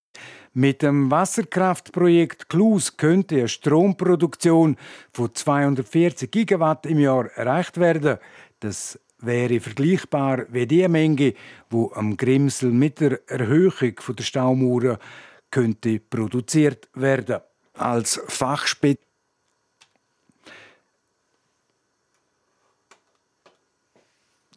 Mit 0.53 0.81
dem 0.83 1.09
Wasserkraftprojekt 1.09 2.47
Klus 2.47 2.97
könnte 2.97 3.35
eine 3.35 3.47
Stromproduktion 3.47 4.77
von 5.11 5.33
240 5.33 6.29
Gigawatt 6.29 6.85
im 6.85 6.99
Jahr 6.99 7.25
erreicht 7.35 7.79
werden. 7.79 8.19
Das 8.59 8.99
wäre 9.19 9.59
vergleichbar 9.59 10.45
wie 10.49 10.67
die 10.67 10.87
Menge, 10.87 11.33
wo 11.69 11.91
am 11.95 12.17
Grimsel 12.17 12.71
mit 12.71 12.99
der 12.99 13.19
Erhöhung 13.27 13.95
der 14.09 14.23
Staumauer 14.23 14.99
könnte 15.49 15.99
produziert 15.99 16.89
werden. 16.93 17.39
Als 17.73 18.21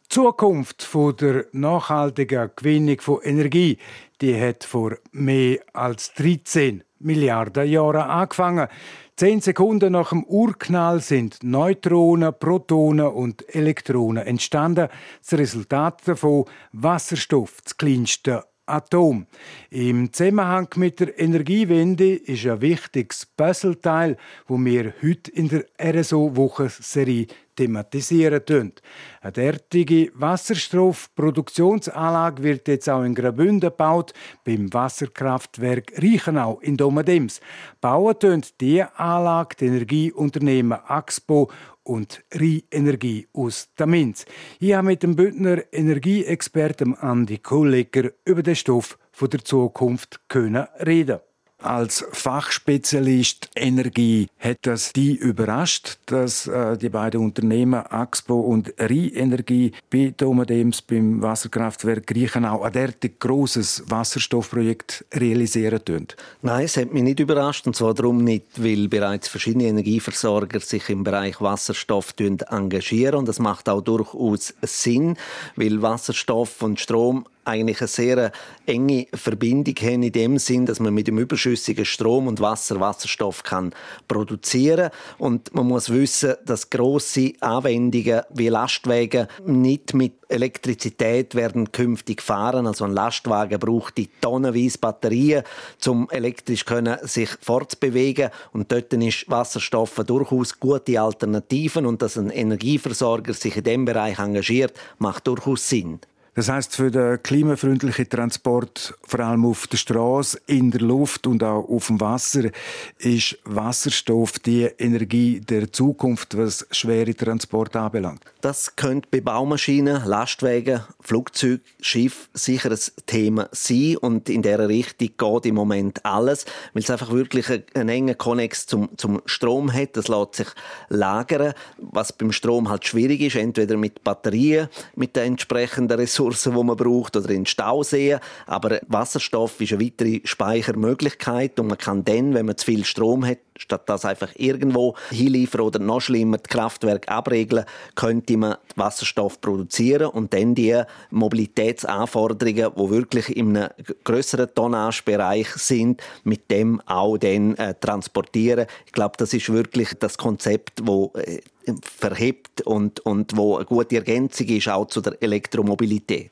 Fachspitze 0.07 0.17
Zukunft 0.17 0.83
von 0.83 1.15
der 1.15 1.45
nachhaltigen 1.51 2.49
Gewinnung 2.55 2.99
von 3.01 3.21
Energie, 3.23 3.77
die 4.21 4.39
hat 4.39 4.63
vor 4.63 4.97
mehr 5.11 5.59
als 5.73 6.13
13 6.15 6.83
Milliarden 6.99 7.69
Jahren 7.69 8.09
angefangen. 8.09 8.67
Zehn 9.15 9.41
Sekunden 9.41 9.93
nach 9.93 10.09
dem 10.09 10.23
Urknall 10.23 11.01
sind 11.01 11.43
Neutronen, 11.43 12.33
Protonen 12.39 13.07
und 13.07 13.53
Elektronen 13.53 14.25
entstanden. 14.25 14.89
Das 15.21 15.37
Resultat 15.37 16.07
davon 16.07 16.45
Wasserstoff, 16.71 17.61
das 17.63 17.77
kleinste 17.77 18.43
Atom. 18.65 19.27
Im 19.69 20.11
Zusammenhang 20.11 20.67
mit 20.75 20.99
der 20.99 21.19
Energiewende 21.19 22.15
ist 22.15 22.45
ein 22.45 22.61
wichtiges 22.61 23.25
Puzzleteil, 23.25 24.17
wo 24.47 24.57
wir 24.57 24.93
heute 25.01 25.31
in 25.31 25.47
der 25.49 25.65
RSO-Wochenserie 25.79 27.27
thematisieren 27.57 28.45
tun. 28.45 28.71
Eine 29.19 29.33
derartige 29.33 30.09
Wasserstoffproduktionsanlage 30.13 32.43
wird 32.43 32.69
jetzt 32.69 32.89
auch 32.89 33.03
in 33.03 33.13
Graubünden 33.13 33.59
gebaut, 33.59 34.13
beim 34.45 34.73
Wasserkraftwerk 34.73 35.91
Reichenau 35.97 36.61
in 36.61 36.77
Domadems. 36.77 37.41
Bauen 37.81 38.17
tun 38.17 38.43
die 38.61 38.81
Anlage 38.81 39.57
die 39.59 39.65
Energieunternehmen 39.65 40.79
Axpo 40.87 41.51
und 41.83 42.23
Rheinenergie 42.33 43.27
aus 43.33 43.67
Tamins. 43.75 44.25
Ich 44.59 44.73
habe 44.73 44.87
mit 44.87 45.03
dem 45.03 45.15
Bündner 45.15 45.61
Energieexperten 45.71 46.95
Andi 46.95 47.37
Kollegger 47.39 48.11
über 48.23 48.43
den 48.43 48.55
Stoff 48.55 48.97
der 49.19 49.43
Zukunft 49.43 50.21
reden 50.33 51.19
als 51.61 52.05
Fachspezialist 52.11 53.49
Energie 53.55 54.27
hat 54.39 54.59
das 54.61 54.93
die 54.93 55.15
überrascht, 55.15 55.97
dass 56.05 56.47
äh, 56.47 56.77
die 56.77 56.89
beiden 56.89 57.21
Unternehmen 57.21 57.85
Axpo 57.85 58.39
und 58.39 58.73
Rheinenergie 58.77 59.71
bei 59.89 60.13
Domadems 60.15 60.81
beim 60.81 61.21
Wasserkraftwerk 61.21 62.05
Griechenau 62.05 62.61
ein 62.61 62.73
derartig 62.73 63.19
grosses 63.19 63.83
Wasserstoffprojekt 63.87 65.05
realisieren 65.13 65.83
tun? 65.83 66.07
Nein, 66.41 66.65
es 66.65 66.77
hat 66.77 66.93
mich 66.93 67.03
nicht 67.03 67.19
überrascht 67.19 67.65
und 67.65 67.75
zwar 67.75 67.93
darum 67.93 68.23
nicht, 68.23 68.45
weil 68.63 68.87
bereits 68.87 69.27
verschiedene 69.27 69.65
Energieversorger 69.65 70.59
sich 70.59 70.89
im 70.89 71.03
Bereich 71.03 71.41
Wasserstoff 71.41 72.13
engagieren 72.19 73.15
und 73.15 73.27
das 73.27 73.39
macht 73.39 73.67
auch 73.67 73.81
durchaus 73.81 74.53
Sinn, 74.61 75.17
weil 75.55 75.81
Wasserstoff 75.81 76.61
und 76.61 76.79
Strom 76.79 77.25
eigentlich 77.47 77.81
eine 77.81 77.87
sehr 77.87 78.31
enge 78.65 79.07
Verbindung 79.13 79.75
haben 79.81 80.03
in 80.03 80.11
dem 80.11 80.37
Sinn, 80.37 80.65
dass 80.65 80.79
man 80.79 80.93
mit 80.93 81.07
dem 81.07 81.17
überschüssigen 81.17 81.85
Strom 81.85 82.27
und 82.27 82.41
Wasser 82.41 82.79
Wasserstoff 82.79 83.43
kann 83.43 83.73
produzieren 84.07 84.91
und 85.17 85.53
man 85.53 85.67
muss 85.67 85.89
wissen, 85.89 86.35
dass 86.45 86.69
große 86.69 87.33
Anwendungen 87.39 88.21
wie 88.33 88.49
Lastwagen 88.49 89.27
nicht 89.45 89.93
mit 89.93 90.13
Elektrizität 90.29 91.35
werden 91.35 91.71
künftig 91.71 92.21
fahren. 92.21 92.67
Also 92.67 92.85
ein 92.85 92.91
Lastwagen 92.91 93.59
braucht 93.59 93.97
die 93.97 94.09
tonnenweise 94.21 94.77
Batterien, 94.77 95.43
um 95.85 96.09
elektrisch 96.09 96.65
können 96.65 96.97
sich 97.03 97.29
fortzubewegen. 97.41 98.29
Und 98.51 98.71
dort 98.71 98.93
ist 98.93 99.29
Wasserstoff 99.29 99.95
durchaus 100.05 100.59
gute 100.59 100.99
Alternativen. 100.99 101.85
Und 101.85 102.01
dass 102.01 102.17
ein 102.17 102.29
Energieversorger 102.29 103.33
sich 103.33 103.57
in 103.57 103.63
dem 103.63 103.85
Bereich 103.85 104.19
engagiert, 104.19 104.73
macht 104.99 105.27
durchaus 105.27 105.67
Sinn. 105.69 105.99
Das 106.37 106.49
heißt 106.49 106.75
für 106.75 106.91
den 106.91 107.23
klimafreundlichen 107.23 108.07
Transport, 108.07 108.93
vor 109.01 109.21
allem 109.21 109.43
auf 109.43 109.65
der 109.65 109.77
Straße, 109.77 110.39
in 110.45 110.69
der 110.69 110.81
Luft 110.81 111.25
und 111.25 111.43
auch 111.43 111.67
auf 111.67 111.87
dem 111.87 111.99
Wasser, 111.99 112.51
ist 112.99 113.39
Wasserstoff 113.43 114.37
die 114.37 114.69
Energie 114.77 115.39
der 115.39 115.73
Zukunft, 115.73 116.37
was 116.37 116.67
schwere 116.69 117.15
Transport 117.15 117.75
anbelangt. 117.75 118.21
Das 118.41 118.75
könnte 118.75 119.09
bei 119.09 119.19
Baumaschinen, 119.19 120.05
Lastwagen, 120.05 120.81
Flugzeugen, 121.01 121.61
Schiff 121.81 122.29
sicher 122.35 122.69
ein 122.69 122.79
Thema 123.07 123.49
sein 123.51 123.97
und 123.97 124.29
in 124.29 124.43
der 124.43 124.69
Richtung 124.69 125.09
geht 125.17 125.45
im 125.47 125.55
Moment 125.55 126.05
alles, 126.05 126.45
weil 126.73 126.83
es 126.83 126.91
einfach 126.91 127.11
wirklich 127.11 127.49
einen 127.73 127.89
engen 127.89 128.15
Konnex 128.15 128.67
zum, 128.67 128.95
zum 128.95 129.23
Strom 129.25 129.73
hat. 129.73 129.97
Das 129.97 130.07
lässt 130.07 130.35
sich 130.35 130.47
lagern, 130.89 131.55
was 131.79 132.13
beim 132.13 132.31
Strom 132.31 132.69
halt 132.69 132.85
schwierig 132.85 133.21
ist, 133.21 133.37
entweder 133.37 133.75
mit 133.75 134.03
Batterien, 134.03 134.67
mit 134.95 135.15
den 135.15 135.23
entsprechenden 135.23 135.99
Ressourcen 135.99 136.26
Ressourcen, 136.27 136.55
die 136.55 136.63
man 136.63 136.77
braucht, 136.77 137.15
oder 137.15 137.29
in 137.29 137.45
Stauseen. 137.45 138.19
Aber 138.45 138.79
Wasserstoff 138.87 139.59
ist 139.61 139.73
eine 139.73 139.83
weitere 139.83 140.21
Speichermöglichkeit 140.23 141.59
und 141.59 141.67
man 141.67 141.77
kann 141.77 142.03
dann, 142.03 142.33
wenn 142.33 142.45
man 142.45 142.57
zu 142.57 142.65
viel 142.65 142.85
Strom 142.85 143.25
hat, 143.25 143.39
statt 143.57 143.83
das 143.87 144.05
einfach 144.05 144.29
irgendwo 144.35 144.95
hinliefern 145.09 145.61
oder 145.61 145.79
noch 145.79 146.01
schlimmer 146.01 146.37
die 146.37 146.49
Kraftwerke 146.49 147.09
abregeln, 147.09 147.65
könnte 147.95 148.37
man 148.37 148.57
Wasserstoff 148.75 149.41
produzieren 149.41 150.07
und 150.07 150.33
dann 150.33 150.55
die 150.55 150.81
Mobilitätsanforderungen, 151.11 152.71
die 152.75 152.89
wirklich 152.89 153.35
in 153.35 153.57
einem 153.57 153.69
größeren 154.03 154.53
Tonnagebereich 154.53 155.49
sind, 155.55 156.01
mit 156.23 156.49
dem 156.51 156.81
auch 156.85 157.17
dann 157.17 157.55
äh, 157.55 157.73
transportieren. 157.79 158.67
Ich 158.85 158.91
glaube, 158.91 159.15
das 159.17 159.33
ist 159.33 159.51
wirklich 159.51 159.89
das 159.99 160.17
Konzept, 160.17 160.81
wo 160.83 161.11
äh, 161.15 161.41
verhebt 161.81 162.61
und, 162.61 162.99
und 163.01 163.35
wo 163.35 163.57
eine 163.57 163.65
gute 163.65 163.97
Ergänzung 163.97 164.47
ist 164.47 164.69
auch 164.69 164.87
zu 164.87 165.01
der 165.01 165.21
Elektromobilität 165.21 166.31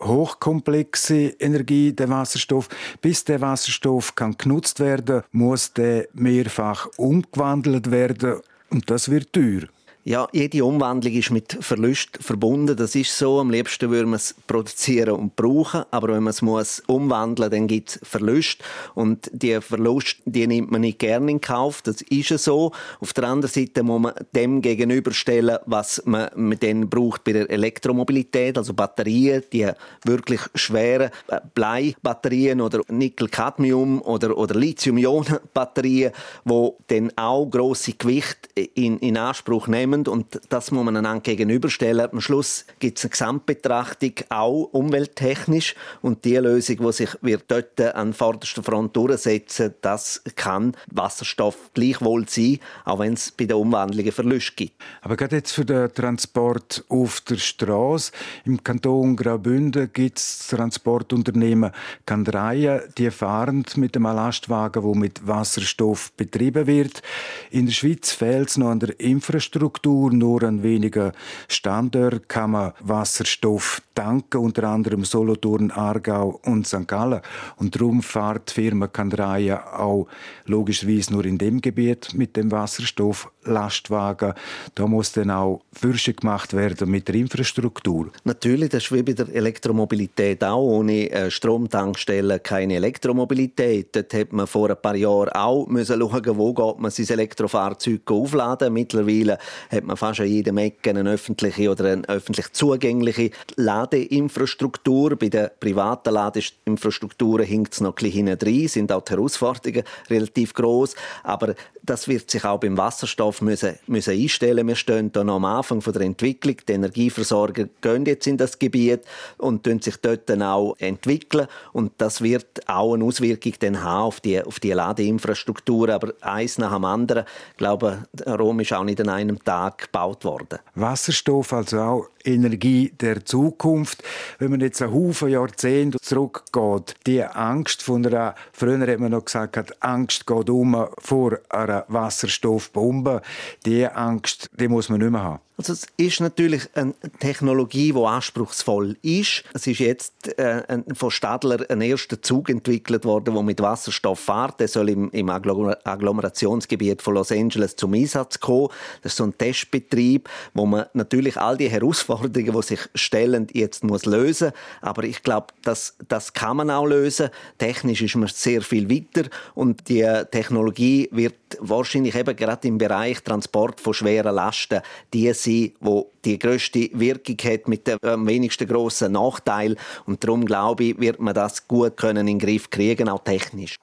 hochkomplexe 0.00 1.34
Energie, 1.38 1.92
der 1.92 2.08
Wasserstoff. 2.08 2.68
Bis 3.00 3.24
der 3.24 3.40
Wasserstoff 3.40 4.14
kann 4.14 4.36
genutzt 4.36 4.80
werden, 4.80 5.22
muss 5.32 5.72
der 5.72 6.08
mehrfach 6.12 6.88
umgewandelt 6.96 7.90
werden 7.90 8.40
und 8.70 8.90
das 8.90 9.10
wird 9.10 9.32
teuer. 9.32 9.62
Ja, 10.02 10.28
jede 10.32 10.64
Umwandlung 10.64 11.12
ist 11.12 11.30
mit 11.30 11.58
Verlust 11.60 12.16
verbunden. 12.22 12.74
Das 12.74 12.94
ist 12.94 13.18
so. 13.18 13.38
Am 13.38 13.50
liebsten 13.50 13.90
würde 13.90 14.06
man 14.06 14.14
es 14.14 14.34
produzieren 14.46 15.10
und 15.10 15.36
brauchen. 15.36 15.84
Aber 15.90 16.08
wenn 16.08 16.22
man 16.22 16.30
es 16.30 16.40
muss 16.40 16.82
umwandeln, 16.86 17.50
dann 17.50 17.66
gibt 17.66 17.90
es 17.90 18.00
Verlust. 18.02 18.62
Und 18.94 19.30
die 19.30 19.60
Verlust, 19.60 20.16
die 20.24 20.46
nimmt 20.46 20.70
man 20.70 20.80
nicht 20.80 21.00
gerne 21.00 21.30
in 21.30 21.42
Kauf. 21.42 21.82
Das 21.82 22.00
ist 22.00 22.30
so. 22.38 22.72
Auf 23.00 23.12
der 23.12 23.24
anderen 23.24 23.52
Seite 23.52 23.82
muss 23.82 24.00
man 24.00 24.14
dem 24.34 24.62
gegenüberstellen, 24.62 25.58
was 25.66 26.02
man 26.06 26.30
mit 26.34 26.62
denen 26.62 26.88
braucht 26.88 27.24
bei 27.24 27.32
der 27.32 27.50
Elektromobilität. 27.50 28.56
Also 28.56 28.72
Batterien, 28.72 29.42
die 29.52 29.70
wirklich 30.06 30.40
schweren 30.54 31.10
Bleibatterien 31.52 32.62
oder 32.62 32.80
Nickel-Cadmium 32.88 34.00
oder, 34.00 34.38
oder 34.38 34.54
Lithium-Ionen-Batterien, 34.54 36.12
die 36.46 36.70
dann 36.86 37.12
auch 37.16 37.44
grosse 37.50 37.92
Gewicht 37.92 38.48
in, 38.54 38.98
in 39.00 39.18
Anspruch 39.18 39.68
nehmen 39.68 39.89
zunehmend 39.90 40.08
und 40.08 40.40
das 40.48 40.70
muss 40.70 40.84
man 40.84 40.96
einander 40.96 41.20
gegenüberstellen. 41.20 42.08
Am 42.12 42.20
Schluss 42.20 42.64
gibt 42.78 42.98
es 42.98 43.04
eine 43.04 43.10
Gesamtbetrachtung, 43.10 44.12
auch 44.28 44.68
umwelttechnisch 44.72 45.74
und 46.02 46.24
die 46.24 46.36
Lösung, 46.36 46.78
die 46.78 46.92
sich 46.92 47.10
dort 47.48 47.80
an 47.80 48.12
vorderster 48.12 48.62
Front 48.62 48.96
durchsetzen, 48.96 49.74
das 49.80 50.22
kann 50.36 50.76
Wasserstoff 50.92 51.70
gleichwohl 51.74 52.28
sein, 52.28 52.58
auch 52.84 53.00
wenn 53.00 53.14
es 53.14 53.30
bei 53.30 53.44
der 53.44 53.58
Umwandlung 53.58 54.10
Verluste 54.12 54.52
gibt. 54.56 54.74
Aber 55.02 55.16
gerade 55.16 55.36
jetzt 55.36 55.52
für 55.52 55.64
den 55.64 55.92
Transport 55.92 56.84
auf 56.88 57.20
der 57.22 57.36
Straße 57.36 58.12
im 58.44 58.62
Kanton 58.62 59.16
Graubünden 59.16 59.90
gibt 59.92 60.18
es 60.18 60.48
Transportunternehmen 60.48 61.72
Kandreien, 62.06 62.82
die 62.98 63.10
fahren 63.10 63.64
mit 63.76 63.96
einem 63.96 64.04
Lastwagen, 64.04 64.82
wo 64.82 64.94
mit 64.94 65.26
Wasserstoff 65.26 66.12
betrieben 66.12 66.66
wird. 66.66 67.02
In 67.50 67.66
der 67.66 67.72
Schweiz 67.72 68.12
fehlt 68.12 68.48
es 68.48 68.56
noch 68.56 68.68
an 68.68 68.80
der 68.80 68.98
Infrastruktur 69.00 69.79
Infrastruktur. 69.80 70.12
Nur 70.12 70.42
an 70.42 70.62
wenigen 70.62 71.12
Standorten 71.48 72.26
kann 72.28 72.50
man 72.52 72.72
Wasserstoff 72.80 73.82
tanken, 73.94 74.38
unter 74.38 74.64
anderem 74.64 75.04
Solothurn, 75.04 75.70
Aargau 75.70 76.40
und 76.44 76.66
St. 76.66 76.86
Gallen. 76.86 77.20
Und 77.56 77.74
darum 77.74 78.02
fährt 78.02 78.50
die 78.50 78.62
Firma 78.62 78.86
Kandraja 78.86 79.78
auch 79.78 80.06
logischerweise 80.46 81.12
nur 81.12 81.24
in 81.24 81.38
dem 81.38 81.60
Gebiet 81.60 82.14
mit 82.14 82.36
dem 82.36 82.50
Wasserstofflastwagen. 82.50 84.34
Da 84.74 84.86
muss 84.86 85.12
dann 85.12 85.30
auch 85.30 85.62
Fürsche 85.72 86.14
gemacht 86.14 86.54
werden 86.54 86.90
mit 86.90 87.08
der 87.08 87.14
Infrastruktur. 87.16 88.10
Natürlich, 88.24 88.70
das 88.70 88.84
ist 88.84 88.92
wie 88.92 89.02
bei 89.02 89.12
der 89.12 89.28
Elektromobilität 89.28 90.42
auch. 90.44 90.60
Ohne 90.60 91.10
äh, 91.10 91.30
Stromtankstellen 91.30 92.42
keine 92.42 92.76
Elektromobilität. 92.76 93.94
Dort 93.94 94.14
hat 94.14 94.32
man 94.32 94.46
vor 94.46 94.70
ein 94.70 94.80
paar 94.80 94.96
Jahren 94.96 95.30
auch 95.30 95.66
müssen 95.66 96.00
schauen, 96.00 96.38
wo 96.38 96.54
geht 96.54 96.80
man 96.80 96.90
sein 96.90 97.08
Elektrofahrzeug 97.08 98.10
aufladen. 98.10 98.72
Mittlerweile 98.72 99.38
hat 99.70 99.84
man 99.84 99.96
fast 99.96 100.20
an 100.20 100.26
jedem 100.26 100.58
Ecke 100.58 100.90
eine 100.90 101.08
öffentliche 101.08 101.70
oder 101.70 101.92
eine 101.92 102.08
öffentlich 102.08 102.52
zugängliche 102.52 103.30
Ladeinfrastruktur. 103.56 105.16
Bei 105.16 105.28
den 105.28 105.48
privaten 105.60 106.12
Ladeinfrastrukturen 106.12 107.46
hinkt 107.46 107.74
es 107.74 107.80
noch 107.80 107.90
ein 107.90 107.94
bisschen 107.94 108.26
hinten 108.26 108.38
drin, 108.38 108.68
sind 108.68 108.90
auch 108.90 109.02
die 109.02 109.12
Herausforderungen 109.12 109.84
relativ 110.08 110.54
groß. 110.54 110.96
Aber 111.22 111.54
das 111.82 112.08
wird 112.08 112.30
sich 112.30 112.44
auch 112.44 112.58
beim 112.58 112.76
Wasserstoff 112.76 113.42
müssen, 113.42 113.78
müssen 113.86 114.14
einstellen. 114.14 114.66
Wir 114.66 114.74
stehen 114.74 115.12
da 115.12 115.22
noch 115.22 115.36
am 115.36 115.44
Anfang 115.44 115.80
von 115.80 115.92
der 115.92 116.02
Entwicklung. 116.02 116.56
Die 116.68 116.72
Energieversorger 116.72 117.68
gehen 117.80 118.04
jetzt 118.06 118.26
in 118.26 118.36
das 118.36 118.58
Gebiet 118.58 119.02
und 119.38 119.66
sich 119.82 119.96
dort 119.98 120.28
dann 120.28 120.42
auch 120.42 120.74
entwickeln. 120.78 121.46
Und 121.72 121.92
das 121.98 122.22
wird 122.22 122.68
auch 122.68 122.94
eine 122.94 123.04
Auswirkung 123.04 123.52
haben 123.60 123.86
auf 123.86 124.20
die, 124.20 124.42
auf 124.42 124.58
die 124.58 124.72
Ladeinfrastruktur. 124.72 125.90
Aber 125.90 126.12
eins 126.20 126.58
nach 126.58 126.74
dem 126.74 126.84
anderen. 126.84 127.24
Ich 127.52 127.56
glaube, 127.56 128.04
Rom 128.26 128.60
ist 128.60 128.72
auch 128.72 128.84
nicht 128.84 129.00
an 129.00 129.08
einem 129.08 129.42
Tag 129.42 129.59
gebaut 129.68 130.24
worden. 130.24 130.58
Wasserstoff, 130.74 131.52
also 131.52 131.80
auch 131.80 132.06
Energie 132.24 132.92
der 133.00 133.24
Zukunft. 133.24 134.02
Wenn 134.38 134.50
man 134.50 134.60
jetzt 134.60 134.82
einen 134.82 134.92
Haufen 134.92 135.28
Jahrzehnte 135.28 135.98
zurückgeht, 136.00 136.94
die 137.06 137.22
Angst 137.22 137.82
von 137.82 138.04
einer, 138.06 138.34
früher 138.52 138.80
hat 138.86 138.98
man 138.98 139.12
noch 139.12 139.24
gesagt, 139.24 139.82
Angst 139.82 140.26
geht 140.26 140.50
um 140.50 140.86
vor 140.98 141.38
einer 141.48 141.84
Wasserstoffbombe, 141.88 143.22
die 143.66 143.86
Angst, 143.86 144.48
die 144.58 144.68
muss 144.68 144.88
man 144.88 145.00
nicht 145.00 145.10
mehr 145.10 145.22
haben. 145.22 145.40
Also 145.60 145.74
es 145.74 145.86
ist 145.98 146.20
natürlich 146.20 146.70
eine 146.72 146.94
Technologie, 147.18 147.92
die 147.92 148.02
anspruchsvoll 148.02 148.96
ist. 149.02 149.44
Es 149.52 149.66
ist 149.66 149.80
jetzt 149.80 150.38
äh, 150.38 150.62
von 150.94 151.10
Stadler 151.10 151.66
ein 151.68 151.82
erster 151.82 152.22
Zug 152.22 152.48
entwickelt 152.48 153.04
worden, 153.04 153.34
der 153.34 153.42
mit 153.42 153.60
Wasserstoff 153.60 154.20
fährt. 154.20 154.58
Der 154.60 154.68
soll 154.68 154.88
im, 154.88 155.10
im 155.10 155.28
Agglomerationsgebiet 155.28 157.02
von 157.02 157.12
Los 157.12 157.30
Angeles 157.30 157.76
zum 157.76 157.92
Einsatz 157.92 158.40
kommen. 158.40 158.68
Das 159.02 159.12
ist 159.12 159.18
so 159.18 159.24
ein 159.24 159.36
Testbetrieb, 159.36 160.30
wo 160.54 160.64
man 160.64 160.86
natürlich 160.94 161.36
all 161.36 161.58
die 161.58 161.68
Herausforderungen, 161.68 162.58
die 162.58 162.62
sich 162.62 162.80
stellen, 162.94 163.46
jetzt 163.52 163.84
muss 163.84 164.06
lösen. 164.06 164.52
Aber 164.80 165.04
ich 165.04 165.22
glaube, 165.22 165.48
das, 165.60 165.94
das 166.08 166.32
kann 166.32 166.56
man 166.56 166.70
auch 166.70 166.86
lösen. 166.86 167.28
Technisch 167.58 168.00
ist 168.00 168.16
man 168.16 168.28
sehr 168.28 168.62
viel 168.62 168.88
weiter 168.88 169.28
und 169.54 169.90
die 169.90 170.10
Technologie 170.30 171.10
wird 171.12 171.34
wahrscheinlich 171.58 172.14
eben 172.14 172.34
gerade 172.34 172.66
im 172.66 172.78
Bereich 172.78 173.22
Transport 173.22 173.80
von 173.80 173.92
schweren 173.92 174.34
Lasten 174.34 174.80
die 175.12 175.30
sein, 175.50 175.72
wo 175.80 176.12
die 176.24 176.38
größte 176.38 176.90
Wirkung 176.92 177.36
hat 177.44 177.68
mit 177.68 177.86
dem 177.86 177.98
am 178.02 178.26
wenigsten 178.26 178.68
grossen 178.68 179.12
Nachteil. 179.12 179.76
Und 180.06 180.22
darum 180.24 180.44
glaube 180.44 180.84
ich, 180.84 181.00
wird 181.00 181.20
man 181.20 181.34
das 181.34 181.66
gut 181.66 181.96
können 181.96 182.28
in 182.28 182.38
den 182.38 182.46
Griff 182.46 182.70
kriegen, 182.70 183.08
auch 183.08 183.24
technisch 183.24 183.76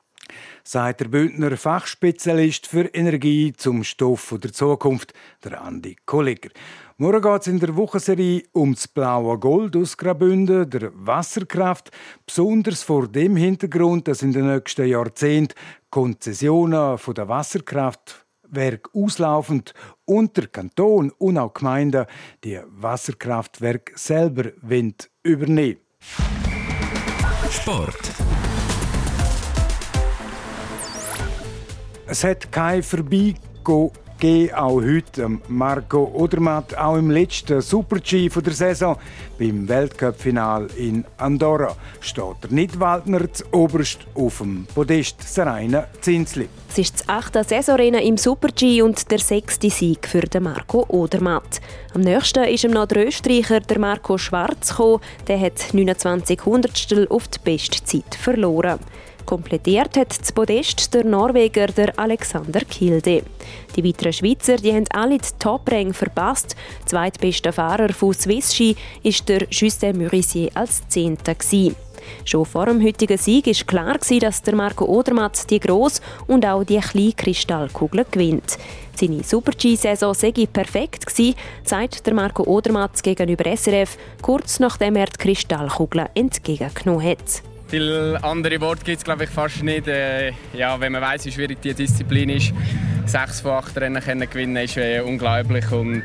sagt 0.64 1.00
der 1.00 1.08
Bündner 1.08 1.56
Fachspezialist 1.56 2.68
für 2.68 2.86
Energie 2.94 3.54
zum 3.56 3.84
Stoff 3.84 4.36
der 4.44 4.52
Zukunft, 4.52 5.14
der 5.44 5.62
Andi 5.62 5.96
Kollegger. 6.06 6.50
Morgen 6.98 7.22
geht 7.22 7.42
es 7.42 7.48
in 7.48 7.60
der 7.60 7.76
Wochenserie 7.76 8.44
um 8.54 8.74
das 8.74 8.88
blaue 8.88 9.38
Gold 9.38 9.76
aus 9.76 9.98
Graubünden, 9.98 10.70
der 10.70 10.92
Wasserkraft, 10.94 11.92
besonders 12.26 12.84
vor 12.84 13.08
dem 13.08 13.36
Hintergrund, 13.36 14.08
dass 14.08 14.24
in 14.24 14.34
den 14.34 14.48
nächsten 14.48 14.88
Jahrzehnten 14.88 15.56
Konzessionen 15.90 16.98
von 16.98 17.14
der 17.14 17.30
Wasserkraft 17.30 18.26
Werk 18.50 18.90
auslaufend 18.94 19.74
und 20.08 20.36
der 20.38 20.48
Kanton 20.48 21.12
und 21.18 21.38
auch 21.38 21.54
Gemeinden 21.54 22.06
die 22.44 22.60
Wasserkraftwerke 22.66 23.94
selber 23.96 24.52
übernehmen 25.22 25.82
Sport. 27.52 28.12
Es 32.08 32.24
hat 32.24 32.52
kein 32.52 32.82
Vorbeigehen 32.82 33.92
gegeben, 34.20 34.54
auch 34.54 34.82
heute. 34.82 35.40
Marco 35.48 36.12
Odermatt, 36.14 36.78
auch 36.78 36.98
im 36.98 37.12
letzten 37.12 37.62
Super-G 37.62 38.30
der 38.30 38.54
Saison 38.54 38.98
beim 39.38 39.68
Weltcup-Final 39.68 40.68
in 40.78 41.06
Andorra, 41.18 41.76
steht 42.02 42.44
der 42.44 42.52
Nidwaldner 42.52 43.32
zu 43.32 43.44
oberst 43.52 44.00
auf 44.16 44.40
dem 44.40 44.66
Podest, 44.74 45.18
reine 45.38 45.88
Zinsli. 46.02 46.50
Es 46.70 46.78
ist 46.78 47.00
das 47.00 47.10
achte 47.10 47.44
Saisonrennen 47.44 48.02
im 48.02 48.18
Super-G 48.18 48.82
und 48.82 49.10
der 49.10 49.20
sechste 49.20 49.70
Sieg 49.70 50.08
für 50.08 50.24
Marco 50.40 50.86
Odermatt. 50.90 51.62
Am 51.94 52.02
nächsten 52.02 52.44
ist 52.44 52.64
ihm 52.64 52.72
noch 52.72 52.88
der 52.88 53.08
Österreicher 53.08 53.62
Marco 53.80 54.18
Schwarz 54.18 54.70
gekommen. 54.70 55.02
Der 55.28 55.40
hat 55.40 55.74
29 55.74 56.46
Hundertstel 56.46 57.08
auf 57.10 57.28
die 57.28 57.40
Bestzeit 57.44 58.16
verloren. 58.16 58.80
Komplettiert 59.28 59.98
hat 59.98 60.22
das 60.22 60.32
Podest 60.32 60.94
der 60.94 61.04
Norweger 61.04 61.68
der 61.68 62.00
Alexander 62.00 62.62
Kilde. 62.62 63.24
Die 63.76 63.84
weiteren 63.84 64.14
Schweizer 64.14 64.56
die 64.56 64.72
haben 64.72 64.86
alle 64.94 65.18
die 65.18 65.28
Top-Ränge 65.38 65.94
verpasst. 65.94 66.56
Zweitbester 66.86 67.52
Fahrer 67.52 67.92
von 67.92 68.14
Swiss 68.14 68.56
Ski 68.56 68.78
ist 69.04 69.28
der 69.28 69.46
Justin 69.52 69.98
Murissier 69.98 70.50
als 70.54 70.88
Zehnter. 70.88 71.36
Schon 72.24 72.46
vor 72.46 72.68
dem 72.68 72.82
heutigen 72.82 73.18
Sieg 73.18 73.48
war 73.48 73.66
klar, 73.66 73.98
dass 73.98 74.44
der 74.44 74.56
Marco 74.56 74.86
Odermatt 74.86 75.50
die 75.50 75.60
gross 75.60 76.00
und 76.28 76.46
auch 76.46 76.64
die 76.64 76.80
kleine 76.80 77.12
Kristallkugel 77.12 78.06
gewinnt. 78.10 78.58
Seine 78.96 79.26
Super-G-Saison 79.26 80.14
sei 80.14 80.32
perfekt 80.32 81.06
gewesen, 81.06 81.36
sagt 81.66 82.06
der 82.08 82.14
Marco 82.14 82.44
Odermatt 82.44 83.04
gegenüber 83.04 83.58
SRF, 83.58 83.98
kurz 84.22 84.62
nachdem 84.62 84.96
er 84.96 85.08
die 85.08 85.18
Kristallkugel 85.18 86.06
entgegengenommen 86.14 87.06
hat. 87.06 87.44
Viele 87.70 88.18
andere 88.24 88.62
Worte 88.62 88.86
gibt 88.86 89.00
es 89.00 89.04
glaube 89.04 89.26
ich 89.26 89.30
fast 89.30 89.62
nicht. 89.62 89.88
Äh, 89.88 90.32
ja, 90.54 90.80
wenn 90.80 90.94
man 90.94 91.02
weiß, 91.02 91.26
wie 91.26 91.32
schwierig 91.32 91.62
die 91.62 91.74
Disziplin 91.74 92.30
ist, 92.30 92.54
sechs 93.06 93.42
von 93.42 93.52
acht 93.52 93.78
Rennen 93.78 94.02
können 94.02 94.30
gewinnen, 94.30 94.56
ist 94.64 94.78
äh, 94.78 95.02
unglaublich. 95.02 95.70
Und 95.72 96.04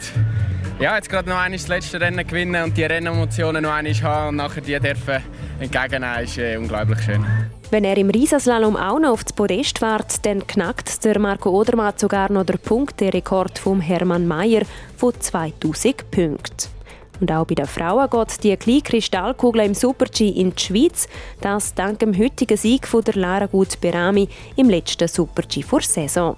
ja, 0.80 0.96
jetzt 0.96 1.08
gerade 1.08 1.28
noch 1.28 1.38
einmal 1.38 1.58
das 1.58 1.68
letzte 1.68 2.00
Rennen 2.00 2.26
gewinnen 2.26 2.64
und 2.64 2.76
die 2.76 2.82
Rennemotionen 2.82 3.62
noch 3.62 3.72
einmal 3.72 3.94
haben 4.02 4.28
und 4.30 4.36
nachher 4.36 4.60
die 4.60 4.78
dürfen 4.80 5.22
entgegennehmen, 5.60 6.24
ist 6.24 6.38
äh, 6.38 6.56
unglaublich 6.56 7.00
schön. 7.00 7.24
Wenn 7.70 7.84
er 7.84 7.96
im 7.96 8.10
Riesenslalom 8.10 8.76
auch 8.76 8.98
noch 8.98 9.12
auf 9.12 9.24
das 9.24 9.32
Podest 9.32 9.78
fährt, 9.78 10.26
dann 10.26 10.46
knackt 10.46 11.04
der 11.04 11.18
Marco 11.20 11.50
Odermatt 11.50 12.00
sogar 12.00 12.30
noch 12.30 12.44
den 12.44 12.58
Punkterekord 12.58 13.58
von 13.58 13.80
Hermann 13.80 14.26
Mayer 14.26 14.62
von 14.96 15.18
2000 15.18 16.10
Punkten. 16.10 16.81
Und 17.22 17.30
auch 17.30 17.46
bei 17.46 17.54
den 17.54 17.66
Frauen 17.66 18.10
geht 18.10 18.42
die 18.42 18.56
kleine 18.56 18.82
Kristallkugel 18.82 19.60
im 19.62 19.74
Super-G 19.74 20.28
in 20.28 20.56
die 20.56 20.60
Schweiz. 20.60 21.06
Das 21.40 21.72
dank 21.72 22.00
dem 22.00 22.18
heutigen 22.18 22.56
Sieg 22.56 22.88
von 22.88 23.04
der 23.04 23.14
Lara 23.14 23.46
Gut 23.46 23.80
Berami 23.80 24.28
im 24.56 24.68
letzten 24.68 25.06
Super-G 25.06 25.62
vor 25.62 25.82
Saison. 25.82 26.36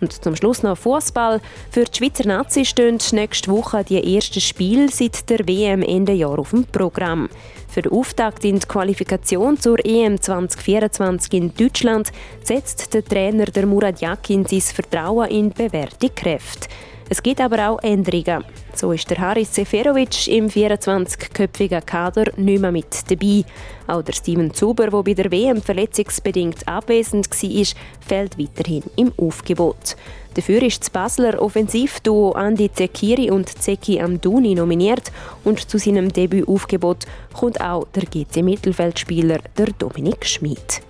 Und 0.00 0.12
zum 0.12 0.36
Schluss 0.36 0.62
noch 0.62 0.78
Fußball. 0.78 1.40
Für 1.72 1.82
die 1.82 1.98
Schweizer 1.98 2.28
Nazi 2.28 2.64
stehen 2.64 3.00
nächste 3.10 3.50
Woche 3.50 3.82
die 3.82 4.14
ersten 4.14 4.40
Spiele 4.40 4.88
seit 4.88 5.28
der 5.28 5.48
WM 5.48 5.82
Ende 5.82 6.12
Jahr 6.12 6.38
auf 6.38 6.50
dem 6.50 6.64
Programm. 6.64 7.28
Für 7.66 7.82
den 7.82 7.90
Auftakt 7.90 8.44
in 8.44 8.60
die 8.60 8.68
Qualifikation 8.68 9.58
zur 9.58 9.84
EM 9.84 10.22
2024 10.22 11.32
in 11.32 11.54
Deutschland 11.56 12.12
setzt 12.44 12.94
der 12.94 13.04
Trainer 13.04 13.46
der 13.46 13.66
Murat 13.66 14.00
Yakin 14.00 14.46
sein 14.46 14.60
Vertrauen 14.60 15.28
in 15.28 15.50
bewährte 15.50 16.10
Kräfte. 16.10 16.68
Es 17.08 17.22
gibt 17.22 17.40
aber 17.40 17.68
auch 17.68 17.82
Änderungen. 17.82 18.44
So 18.74 18.92
ist 18.92 19.10
der 19.10 19.18
Haris 19.18 19.54
Seferovic 19.54 20.26
im 20.28 20.48
24-köpfigen 20.48 21.82
Kader 21.82 22.32
nicht 22.36 22.60
mehr 22.60 22.72
mit 22.72 23.10
dabei. 23.10 23.44
Auch 23.86 24.02
der 24.02 24.14
Steven 24.14 24.52
Zuber, 24.54 24.88
der 24.88 25.02
bei 25.02 25.14
der 25.14 25.30
WM 25.30 25.60
verletzungsbedingt 25.60 26.66
abwesend 26.66 27.30
war, 27.30 27.66
fällt 28.00 28.38
weiterhin 28.38 28.84
im 28.96 29.12
Aufgebot. 29.18 29.96
Dafür 30.34 30.62
ist 30.62 30.80
das 30.80 30.90
Basler 30.90 31.40
Offensivduo 31.40 32.32
Andi 32.32 32.68
Zekiri 32.72 33.30
und 33.30 33.48
Zeki 33.48 34.00
Amduni 34.00 34.54
nominiert 34.54 35.12
und 35.44 35.60
zu 35.70 35.78
seinem 35.78 36.12
Debütaufgebot 36.12 37.04
kommt 37.32 37.60
auch 37.60 37.86
der 37.94 38.04
GC-Mittelfeldspieler 38.04 39.38
Dominik 39.78 40.26
Schmid. 40.26 40.82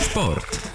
Sport. 0.00 0.71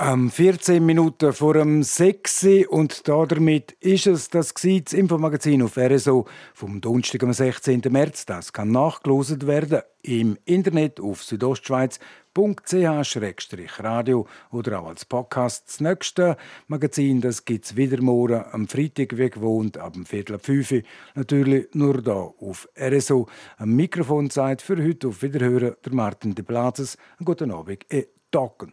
Um 0.00 0.30
14 0.30 0.86
Minuten 0.86 1.32
vor 1.32 1.54
dem 1.54 1.82
6 1.82 2.68
und 2.68 3.08
damit 3.08 3.72
ist 3.80 4.06
es 4.06 4.30
das, 4.30 4.54
das 4.54 4.92
Infomagazin 4.92 5.60
auf 5.60 5.76
RSO 5.76 6.24
vom 6.54 6.80
Donnerstag, 6.80 7.24
am 7.24 7.32
16. 7.32 7.82
März. 7.90 8.24
Das 8.24 8.52
kann 8.52 8.70
nachgelost 8.70 9.48
werden 9.48 9.80
im 10.02 10.38
Internet 10.44 11.00
auf 11.00 11.24
südostschweiz.ch-radio 11.24 14.24
oder 14.52 14.80
auch 14.80 14.86
als 14.86 15.04
Podcast. 15.04 15.64
Das 15.66 15.80
nächste 15.80 16.36
Magazin 16.68 17.20
gibt 17.44 17.64
es 17.64 17.74
wieder 17.74 18.00
morgen 18.00 18.44
am 18.52 18.68
Freitag, 18.68 19.16
wie 19.16 19.30
gewohnt, 19.30 19.78
ab 19.78 19.94
dem 19.94 20.06
Viertel 20.06 20.36
ab 20.36 20.46
5 20.46 20.70
Uhr. 20.70 20.82
Natürlich 21.16 21.74
nur 21.74 22.00
hier 22.04 22.34
auf 22.38 22.68
RSO. 22.80 23.26
Am 23.56 23.74
Mikrofon 23.74 24.30
Zeit 24.30 24.62
für 24.62 24.80
heute 24.80 25.08
auf 25.08 25.22
Wiederhören 25.22 25.74
der 25.84 25.92
Martin 25.92 26.36
de 26.36 26.44
Plazes. 26.44 26.96
Einen 27.18 27.24
guten 27.24 27.50
Abend, 27.50 27.84
e 27.90 28.06
Talken. 28.30 28.72